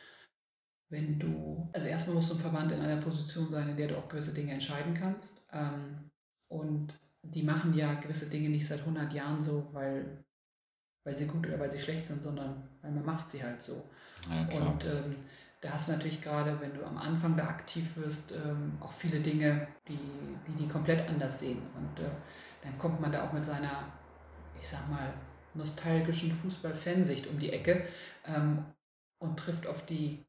[0.90, 3.98] wenn du, also erstmal musst du im Verband in einer Position sein, in der du
[3.98, 5.48] auch gewisse Dinge entscheiden kannst.
[5.52, 6.12] Ähm,
[6.48, 10.24] und die machen ja gewisse Dinge nicht seit 100 Jahren so, weil,
[11.04, 13.90] weil sie gut oder weil sie schlecht sind, sondern weil man macht sie halt so.
[14.30, 15.16] Ja, und ähm,
[15.62, 19.20] da hast du natürlich gerade, wenn du am Anfang da aktiv wirst, ähm, auch viele
[19.20, 19.98] Dinge, die,
[20.48, 21.62] die die komplett anders sehen.
[21.76, 22.10] Und äh,
[22.64, 23.92] dann kommt man da auch mit seiner,
[24.62, 25.14] ich sag mal,
[25.54, 27.88] nostalgischen Fußball-Fansicht um die Ecke
[28.26, 28.66] ähm,
[29.20, 30.26] und trifft auf die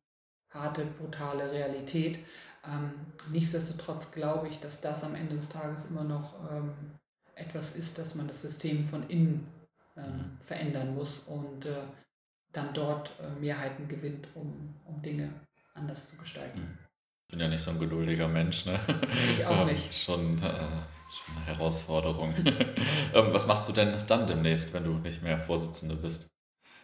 [0.51, 2.21] harte, brutale Realität.
[2.65, 2.93] Ähm,
[3.31, 6.73] nichtsdestotrotz glaube ich, dass das am Ende des Tages immer noch ähm,
[7.35, 9.47] etwas ist, dass man das System von innen
[9.97, 10.39] ähm, mhm.
[10.41, 11.83] verändern muss und äh,
[12.57, 15.31] dann dort äh, Mehrheiten gewinnt, um, um Dinge
[15.75, 16.59] anders zu gestalten.
[16.59, 16.79] Hm.
[17.29, 18.79] Ich bin ja nicht so ein geduldiger Mensch, ne?
[19.37, 19.93] Ich auch nicht.
[19.93, 22.33] schon, äh, schon eine Herausforderung.
[23.15, 26.29] ähm, was machst du denn dann demnächst, wenn du nicht mehr Vorsitzende bist?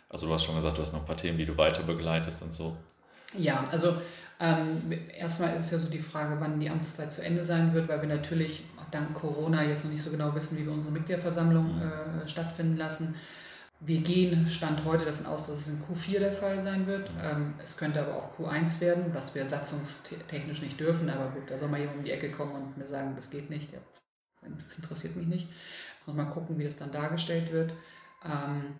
[0.09, 2.43] Also du hast schon gesagt, du hast noch ein paar Themen, die du weiter begleitest
[2.43, 2.77] und so.
[3.39, 3.97] Ja, also
[4.41, 7.89] ähm, erstmal ist es ja so die Frage, wann die Amtszeit zu Ende sein wird,
[7.89, 11.77] weil wir natürlich dank Corona jetzt noch nicht so genau wissen, wie wir unsere Mitgliederversammlung
[11.77, 11.83] mhm.
[11.83, 13.15] äh, stattfinden lassen.
[13.85, 17.11] Wir gehen Stand heute davon aus, dass es in Q4 der Fall sein wird.
[17.21, 21.11] Ähm, es könnte aber auch Q1 werden, was wir satzungstechnisch nicht dürfen.
[21.11, 23.51] Aber gut, da soll mal jemand um die Ecke kommen und mir sagen, das geht
[23.51, 23.73] nicht.
[23.73, 23.81] Ja,
[24.43, 25.49] das interessiert mich nicht.
[26.07, 27.73] Muss mal gucken, wie das dann dargestellt wird.
[28.25, 28.79] Ähm,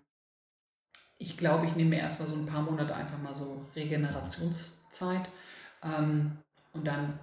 [1.17, 5.27] ich glaube, ich nehme mir erstmal so ein paar Monate einfach mal so Regenerationszeit
[5.83, 6.37] ähm,
[6.71, 7.19] und dann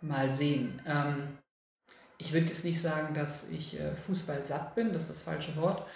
[0.00, 0.80] mal sehen.
[2.18, 5.54] ich würde jetzt nicht sagen, dass ich äh, Fußball satt bin, das ist das falsche
[5.54, 5.86] Wort,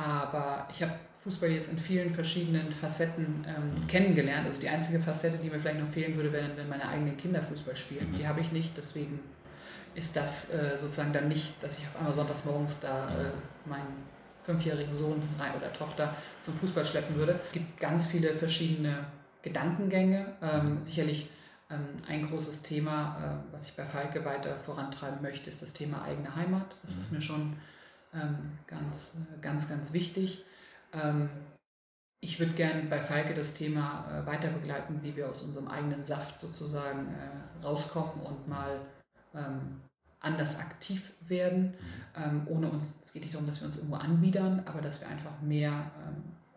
[0.00, 0.92] aber ich habe
[1.22, 4.46] Fußball jetzt in vielen verschiedenen Facetten ähm, kennengelernt.
[4.46, 7.42] Also die einzige Facette, die mir vielleicht noch fehlen würde, wäre, wenn meine eigenen Kinder
[7.42, 8.10] Fußball spielen.
[8.12, 8.18] Mhm.
[8.18, 9.20] Die habe ich nicht, deswegen
[9.94, 14.04] ist das äh, sozusagen dann nicht, dass ich auf einmal sonntags morgens da äh, meinen
[14.44, 15.22] fünfjährigen Sohn
[15.56, 17.38] oder Tochter zum Fußball schleppen würde.
[17.48, 19.04] Es gibt ganz viele verschiedene
[19.42, 20.26] Gedankengänge.
[20.42, 20.84] Ähm, mhm.
[20.84, 21.28] sicherlich
[21.70, 26.02] Ähm, ein großes Thema, äh, was ich bei Falke weiter vorantreiben möchte, ist das Thema
[26.02, 26.66] eigene Heimat.
[26.82, 27.18] Das ist mhm.
[27.18, 27.56] mir schon
[28.66, 30.44] ganz, ganz, ganz wichtig.
[30.92, 31.30] Ähm,
[32.20, 36.02] ich würde gerne bei Falke das Thema äh, weiter begleiten, wie wir aus unserem eigenen
[36.02, 38.80] Saft sozusagen äh, rauskommen und mal
[40.18, 41.72] anders aktiv werden,
[42.16, 42.48] mhm.
[42.48, 45.40] ohne uns, es geht nicht darum, dass wir uns irgendwo anbiedern, aber dass wir einfach
[45.40, 45.70] mehr,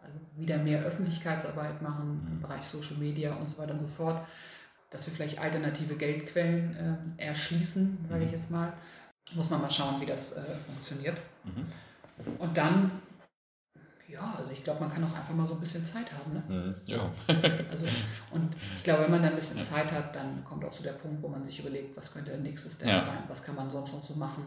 [0.01, 2.41] also wieder mehr Öffentlichkeitsarbeit machen im mhm.
[2.41, 4.25] Bereich Social Media und so weiter und so fort
[4.89, 8.33] dass wir vielleicht alternative Geldquellen äh, erschließen, sage ich mhm.
[8.33, 8.73] jetzt mal.
[9.33, 11.17] Muss man mal schauen, wie das funktioniert.
[11.43, 11.65] Mhm.
[12.39, 12.91] Und dann,
[14.07, 16.33] ja, also ich glaube, man kann auch einfach mal so ein bisschen Zeit haben.
[16.33, 16.43] Ne?
[16.47, 16.75] Mhm.
[16.85, 17.11] Ja.
[17.69, 17.87] also,
[18.31, 19.63] und ich glaube, wenn man dann ein bisschen ja.
[19.63, 22.31] Zeit hat, dann kommt auch zu so der Punkt, wo man sich überlegt, was könnte
[22.31, 22.99] der nächste Step ja.
[22.99, 24.43] sein, was kann man sonst noch so machen.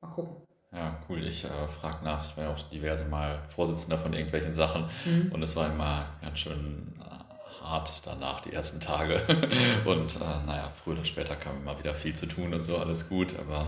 [0.00, 0.36] Mal gucken.
[0.72, 1.24] Ja, cool.
[1.24, 2.28] Ich äh, frage nach.
[2.28, 5.32] Ich war ja auch diverse Mal Vorsitzender von irgendwelchen Sachen mhm.
[5.32, 9.20] und es war immer ganz schön äh, hart danach, die ersten Tage.
[9.84, 13.08] Und äh, naja, früher oder später kam immer wieder viel zu tun und so, alles
[13.08, 13.66] gut, aber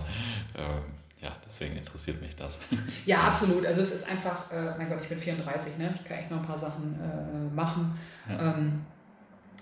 [0.55, 0.81] äh,
[1.23, 2.59] ja, deswegen interessiert mich das.
[3.07, 3.67] Ja, absolut.
[3.67, 5.93] Also es ist einfach, äh, mein Gott, ich bin 34, ne?
[5.95, 7.99] ich kann echt noch ein paar Sachen äh, machen.
[8.29, 8.55] Ja.
[8.57, 8.85] Ähm,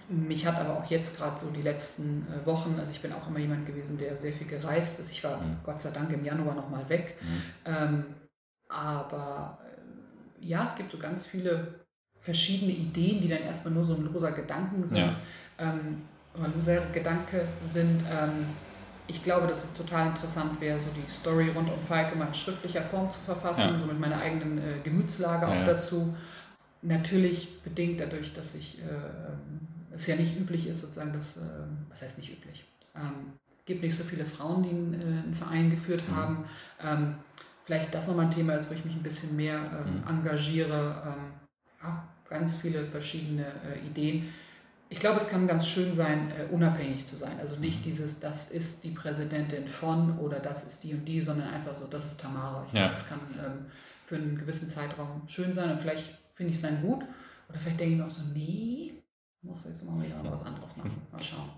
[0.09, 3.29] mich hat aber auch jetzt gerade so die letzten äh, Wochen, also ich bin auch
[3.29, 5.11] immer jemand gewesen, der sehr viel gereist ist.
[5.11, 5.59] Ich war mhm.
[5.65, 7.17] Gott sei Dank im Januar nochmal weg.
[7.21, 7.43] Mhm.
[7.65, 8.05] Ähm,
[8.69, 9.59] aber
[10.41, 11.85] äh, ja, es gibt so ganz viele
[12.21, 15.17] verschiedene Ideen, die dann erstmal nur so ein loser Gedanken sind, ja.
[15.59, 16.03] ähm,
[16.35, 18.03] oder loser Gedanke sind.
[18.11, 18.47] Ähm,
[19.09, 22.35] ich glaube, dass es total interessant wäre, so die Story rund um Falke mal in
[22.35, 23.79] schriftlicher Form zu verfassen, ja.
[23.81, 26.15] so mit meiner eigenen äh, Gemütslage ja, auch dazu.
[26.83, 31.41] Natürlich bedingt dadurch, dass ich, äh, es ja nicht üblich ist, sozusagen, dass, äh,
[31.89, 32.65] was heißt nicht üblich?
[32.95, 33.33] Ähm,
[33.65, 36.17] gibt nicht so viele Frauen, die einen, äh, einen Verein geführt mhm.
[36.17, 36.45] haben.
[36.83, 37.15] Ähm,
[37.65, 40.19] vielleicht das nochmal ein Thema ist, wo ich mich ein bisschen mehr ähm, mhm.
[40.19, 41.03] engagiere.
[41.07, 41.33] Ähm,
[41.83, 44.29] ja, ganz viele verschiedene äh, Ideen.
[44.91, 47.39] Ich glaube, es kann ganz schön sein, äh, unabhängig zu sein.
[47.39, 51.49] Also nicht dieses, das ist die Präsidentin von oder das ist die und die, sondern
[51.49, 52.65] einfach so, das ist Tamara.
[52.67, 52.89] Ich ja.
[52.89, 53.67] glaube, das kann ähm,
[54.07, 57.05] für einen gewissen Zeitraum schön sein und vielleicht finde ich es dann gut.
[57.49, 59.03] Oder vielleicht denke ich mir auch so, nee,
[59.43, 61.07] muss jetzt mal wieder was anderes machen.
[61.13, 61.51] Mal schauen.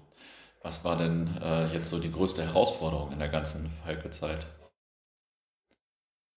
[0.62, 4.46] Was war denn äh, jetzt so die größte Herausforderung in der ganzen Falke-Zeit?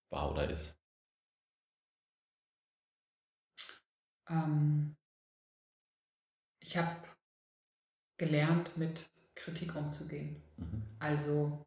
[0.09, 0.75] War oder ist?
[4.29, 4.95] Ähm,
[6.63, 6.95] ich habe
[8.17, 10.41] gelernt, mit Kritik umzugehen.
[10.57, 10.83] Mhm.
[10.99, 11.65] Also,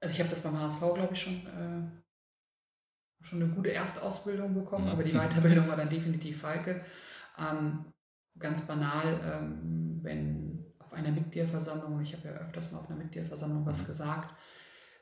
[0.00, 4.86] also ich habe das beim HSV, glaube ich, schon, äh, schon eine gute Erstausbildung bekommen,
[4.86, 4.92] mhm.
[4.92, 6.84] aber die Weiterbildung war dann definitiv Falke.
[7.38, 7.92] Ähm,
[8.38, 13.66] ganz banal, ähm, wenn auf einer Mitgliederversammlung, ich habe ja öfters mal auf einer Mitgliederversammlung
[13.66, 13.86] was mhm.
[13.86, 14.34] gesagt,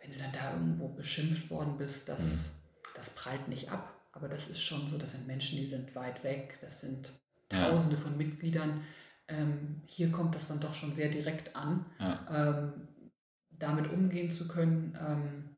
[0.00, 2.88] wenn du dann da irgendwo beschimpft worden bist, das, mhm.
[2.96, 3.94] das prallt nicht ab.
[4.10, 7.12] Aber das ist schon so, das sind Menschen, die sind weit weg, das sind
[7.48, 8.02] Tausende ja.
[8.02, 8.82] von Mitgliedern.
[9.28, 12.26] Ähm, hier kommt das dann doch schon sehr direkt an, ja.
[12.30, 12.88] ähm,
[13.50, 14.96] damit umgehen zu können.
[15.00, 15.56] Ähm,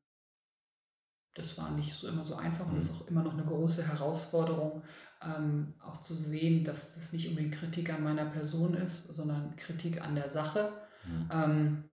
[1.34, 2.72] das war nicht so immer so einfach mhm.
[2.72, 4.82] und ist auch immer noch eine große Herausforderung,
[5.22, 10.02] ähm, auch zu sehen, dass das nicht unbedingt Kritik an meiner Person ist, sondern Kritik
[10.02, 10.72] an der Sache.
[11.06, 11.28] Mhm.
[11.32, 11.84] Ähm,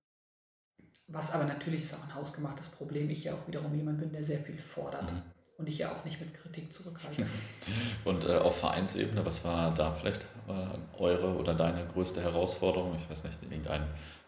[1.08, 3.10] was aber natürlich ist auch ein hausgemachtes Problem.
[3.10, 5.12] Ich ja auch wiederum jemand bin, der sehr viel fordert.
[5.12, 5.22] Mhm
[5.58, 7.26] und ich ja auch nicht mit Kritik zurückhalte.
[8.06, 12.96] und äh, auf Vereinsebene, was war da vielleicht äh, eure oder deine größte Herausforderung?
[12.96, 13.88] Ich weiß nicht, irgendeinen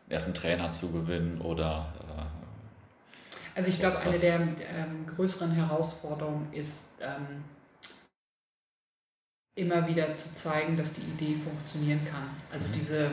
[0.09, 1.93] ersten Trainer zu gewinnen oder.
[2.01, 7.43] Äh, also, ich glaube, eine der ähm, größeren Herausforderungen ist, ähm,
[9.55, 12.29] immer wieder zu zeigen, dass die Idee funktionieren kann.
[12.51, 12.73] Also, mhm.
[12.73, 13.11] diese,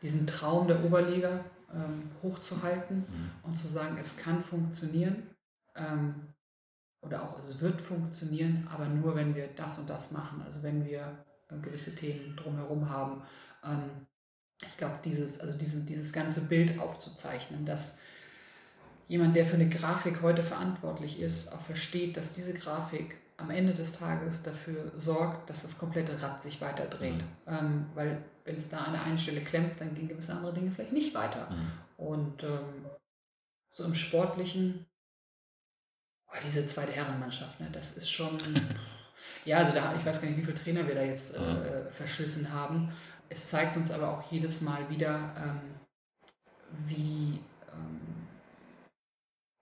[0.00, 1.40] diesen Traum der Oberliga
[1.74, 3.30] ähm, hochzuhalten mhm.
[3.42, 5.28] und zu sagen, es kann funktionieren.
[5.76, 6.33] Ähm,
[7.04, 10.84] oder auch es wird funktionieren, aber nur wenn wir das und das machen, also wenn
[10.84, 13.22] wir äh, gewisse Themen drumherum haben.
[13.64, 14.06] Ähm,
[14.62, 18.00] ich glaube, dieses, also dieses, dieses ganze Bild aufzuzeichnen, dass
[19.08, 23.74] jemand, der für eine Grafik heute verantwortlich ist, auch versteht, dass diese Grafik am Ende
[23.74, 27.18] des Tages dafür sorgt, dass das komplette Rad sich weiter dreht.
[27.18, 27.28] Mhm.
[27.46, 30.70] Ähm, weil wenn es da an der einen Stelle klemmt, dann gehen gewisse andere Dinge
[30.70, 31.50] vielleicht nicht weiter.
[31.50, 32.04] Mhm.
[32.04, 32.86] Und ähm,
[33.70, 34.86] so im Sportlichen
[36.34, 38.30] Oh, diese zweite Herrenmannschaft, ne, das ist schon.
[39.44, 42.52] ja, also da, ich weiß gar nicht, wie viele Trainer wir da jetzt äh, verschlissen
[42.52, 42.92] haben.
[43.28, 45.60] Es zeigt uns aber auch jedes Mal wieder, ähm,
[46.86, 47.40] wie,
[47.72, 48.00] ähm,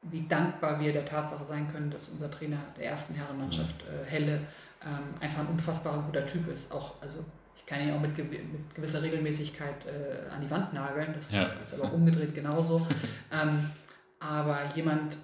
[0.03, 4.41] wie dankbar wir der Tatsache sein können, dass unser Trainer der ersten Herrenmannschaft, äh, Helle,
[4.85, 6.73] ähm, einfach ein unfassbar guter Typ ist.
[6.73, 7.25] Auch, also
[7.57, 11.45] ich kann ihn auch mit, mit gewisser Regelmäßigkeit äh, an die Wand nageln, das ja.
[11.63, 12.87] ist aber umgedreht genauso.
[13.33, 13.71] ähm,
[14.19, 15.17] aber jemand,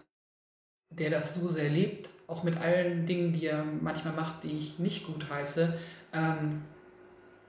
[0.91, 4.79] der das so sehr lebt, auch mit allen Dingen, die er manchmal macht, die ich
[4.79, 5.79] nicht gut heiße,
[6.13, 6.63] ähm,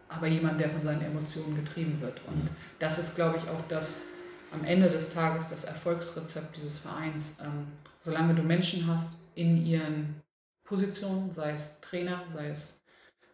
[0.07, 2.21] aber jemand, der von seinen Emotionen getrieben wird.
[2.27, 4.05] Und das ist, glaube ich, auch das
[4.51, 7.37] am Ende des Tages das Erfolgsrezept dieses Vereins.
[7.43, 7.67] Ähm,
[7.99, 10.21] solange du Menschen hast in ihren
[10.63, 12.83] Positionen, sei es Trainer, sei es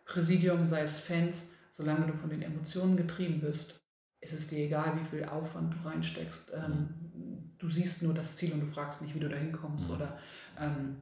[0.06, 3.82] Präsidium, sei es Fans, solange du von den Emotionen getrieben bist,
[4.22, 6.54] ist es dir egal, wie viel Aufwand du reinsteckst.
[6.54, 10.18] Ähm, du siehst nur das Ziel und du fragst nicht, wie du da hinkommst oder
[10.60, 11.02] ähm,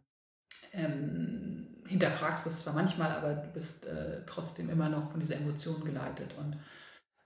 [0.71, 5.83] ähm, hinterfragst es zwar manchmal, aber du bist äh, trotzdem immer noch von dieser Emotion
[5.83, 6.33] geleitet.
[6.37, 6.57] Und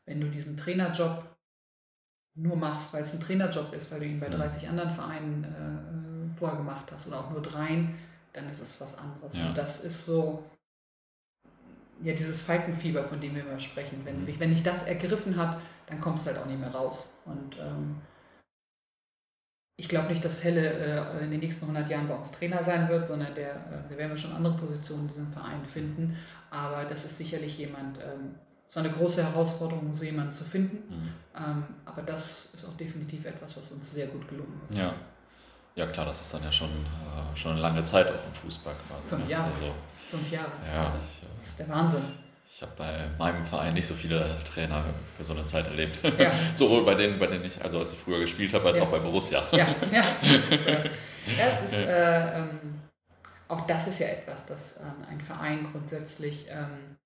[0.05, 1.23] wenn du diesen Trainerjob
[2.36, 6.38] nur machst, weil es ein Trainerjob ist, weil du ihn bei 30 anderen Vereinen äh,
[6.38, 7.95] vorher gemacht hast oder auch nur dreien,
[8.34, 9.38] dann ist es was anderes.
[9.38, 9.47] Ja.
[9.47, 10.43] Und das ist so,
[12.03, 14.01] ja, dieses Falkenfieber, von dem wir immer sprechen.
[14.03, 14.39] Wenn, mhm.
[14.39, 17.21] wenn dich das ergriffen hat, dann kommst du halt auch nicht mehr raus.
[17.25, 18.01] Und ähm,
[19.80, 20.71] ich glaube nicht, dass Helle
[21.19, 23.97] äh, in den nächsten 100 Jahren bei uns Trainer sein wird, sondern der, äh, da
[23.97, 26.17] werden wir schon andere Positionen in diesem Verein finden.
[26.49, 28.36] Aber das ist sicherlich jemand, ähm,
[28.67, 30.78] so eine große Herausforderung, so jemanden zu finden.
[30.93, 31.13] Mhm.
[31.36, 34.78] Ähm, aber das ist auch definitiv etwas, was uns sehr gut gelungen ist.
[34.78, 34.93] Ja,
[35.75, 38.73] ja klar, das ist dann ja schon, äh, schon eine lange Zeit auch im Fußball
[38.88, 39.07] quasi.
[39.09, 39.32] Fünf ne?
[39.32, 39.53] Jahre.
[39.53, 39.73] Also,
[40.09, 40.51] Fünf Jahre.
[40.65, 42.01] Ja, also, äh, das ist der Wahnsinn.
[42.57, 44.85] Ich habe bei meinem Verein nicht so viele Trainer
[45.15, 46.01] für so eine Zeit erlebt.
[46.17, 46.31] Ja.
[46.55, 48.83] Sowohl bei denen, bei denen ich, also als ich früher gespielt habe, als ja.
[48.83, 49.43] auch bei Borussia.
[49.51, 50.03] Ja, ja.
[50.49, 50.89] Das ist, äh,
[51.37, 52.81] ja, es ist, äh, ähm,
[53.47, 56.97] auch das ist ja etwas, das ähm, ein Verein grundsätzlich ähm,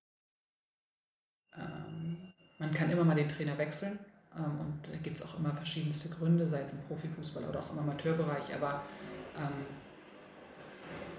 [1.58, 4.00] ähm, man kann immer mal den Trainer wechseln
[4.38, 7.74] ähm, und da gibt es auch immer verschiedenste Gründe, sei es im Profifußball oder auch
[7.74, 8.84] im Amateurbereich, aber
[9.38, 9.66] ähm,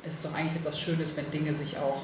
[0.02, 2.02] es ist doch eigentlich etwas Schönes, wenn Dinge sich auch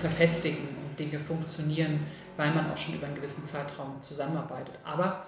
[0.00, 2.00] verfestigen und Dinge funktionieren,
[2.36, 4.74] weil man auch schon über einen gewissen Zeitraum zusammenarbeitet.
[4.84, 5.26] Aber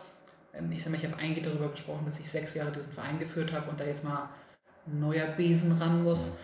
[0.54, 3.18] ähm, ich sage mal, ich habe eigentlich darüber gesprochen, dass ich sechs Jahre diesen Verein
[3.18, 4.28] geführt habe und da jetzt mal
[4.86, 6.40] ein neuer Besen ran muss.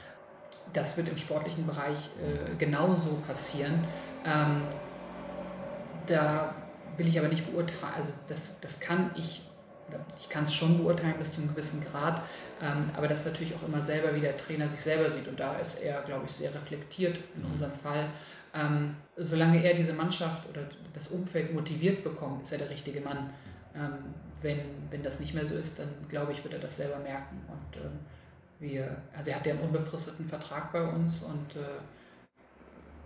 [0.73, 3.85] Das wird im sportlichen Bereich äh, genauso passieren.
[4.25, 4.63] Ähm,
[6.07, 6.55] da
[6.97, 9.48] will ich aber nicht beurteilen, also das, das kann ich,
[9.89, 12.23] oder ich kann es schon beurteilen bis zu einem gewissen Grad,
[12.63, 15.39] ähm, aber das ist natürlich auch immer selber, wie der Trainer sich selber sieht und
[15.39, 17.53] da ist er, glaube ich, sehr reflektiert in mhm.
[17.53, 18.11] unserem Fall.
[18.55, 20.63] Ähm, solange er diese Mannschaft oder
[20.95, 23.31] das Umfeld motiviert bekommt, ist er der richtige Mann.
[23.75, 24.61] Ähm, wenn,
[24.91, 27.41] wenn das nicht mehr so ist, dann glaube ich, wird er das selber merken.
[27.49, 27.99] Und ähm,
[28.59, 31.81] wir, also er hat ja einen unbefristeten Vertrag bei uns und äh,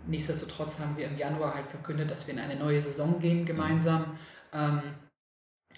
[0.05, 4.17] Nichtsdestotrotz haben wir im Januar halt verkündet, dass wir in eine neue Saison gehen gemeinsam.
[4.51, 4.81] Ähm,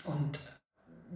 [0.04, 0.40] und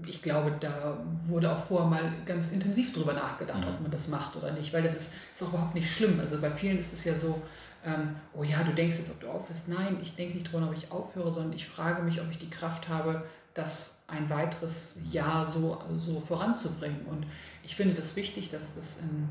[0.05, 4.35] ich glaube, da wurde auch vorher mal ganz intensiv drüber nachgedacht, ob man das macht
[4.35, 6.19] oder nicht, weil das ist, ist auch überhaupt nicht schlimm.
[6.19, 7.41] Also bei vielen ist es ja so,
[7.85, 9.69] ähm, oh ja, du denkst jetzt, ob du aufhörst.
[9.69, 12.49] Nein, ich denke nicht darüber, ob ich aufhöre, sondern ich frage mich, ob ich die
[12.49, 13.23] Kraft habe,
[13.53, 17.05] das ein weiteres Jahr so, so voranzubringen.
[17.07, 17.25] Und
[17.63, 19.29] ich finde das wichtig, dass das in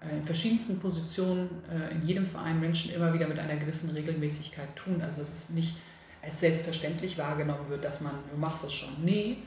[0.00, 4.74] äh, in verschiedensten Positionen äh, in jedem Verein Menschen immer wieder mit einer gewissen Regelmäßigkeit
[4.76, 5.00] tun.
[5.02, 5.76] Also dass es nicht
[6.22, 9.04] als selbstverständlich wahrgenommen wird, dass man, du machst es schon.
[9.04, 9.38] Nee,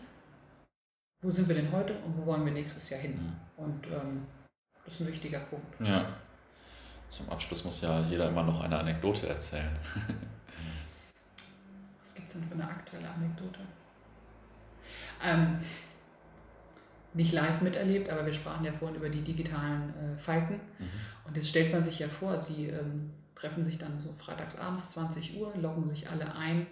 [1.22, 3.14] wo sind wir denn heute und wo wollen wir nächstes Jahr hin?
[3.14, 3.64] Mhm.
[3.64, 4.26] Und ähm,
[4.86, 5.80] das ist ein wichtiger Punkt.
[5.80, 6.06] Ja.
[7.10, 9.76] Zum Abschluss muss ja jeder immer noch eine Anekdote erzählen.
[12.04, 13.60] Was gibt es denn für eine aktuelle Anekdote?
[15.24, 15.60] Ähm,
[17.14, 20.62] nicht live miterlebt, aber wir sprachen ja vorhin über die digitalen äh, Falken.
[20.80, 20.90] Mhm.
[21.26, 25.38] Und jetzt stellt man sich ja vor, sie ähm, treffen sich dann so freitagsabends 20
[25.40, 26.68] Uhr, loggen sich alle ein.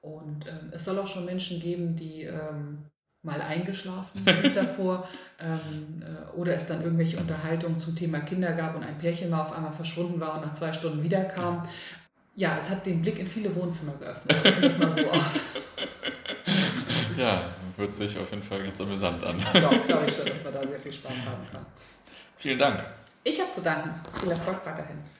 [0.00, 2.84] Und ähm, es soll auch schon Menschen geben, die ähm,
[3.24, 5.08] mal eingeschlafen davor
[5.40, 9.42] ähm, äh, oder es dann irgendwelche Unterhaltungen zum Thema Kinder gab und ein Pärchen mal
[9.42, 11.66] auf einmal verschwunden war und nach zwei Stunden wiederkam.
[12.36, 14.64] Ja, es hat den Blick in viele Wohnzimmer geöffnet.
[14.64, 15.40] Das mal so aus.
[17.16, 17.42] Ja,
[17.76, 19.38] hört sich auf jeden Fall ganz amüsant an.
[19.38, 21.64] Doch, glaube ich schon, dass man da sehr viel Spaß haben kann.
[22.36, 22.84] Vielen Dank.
[23.22, 23.90] Ich habe zu danken.
[24.20, 24.98] Viel Erfolg weiterhin.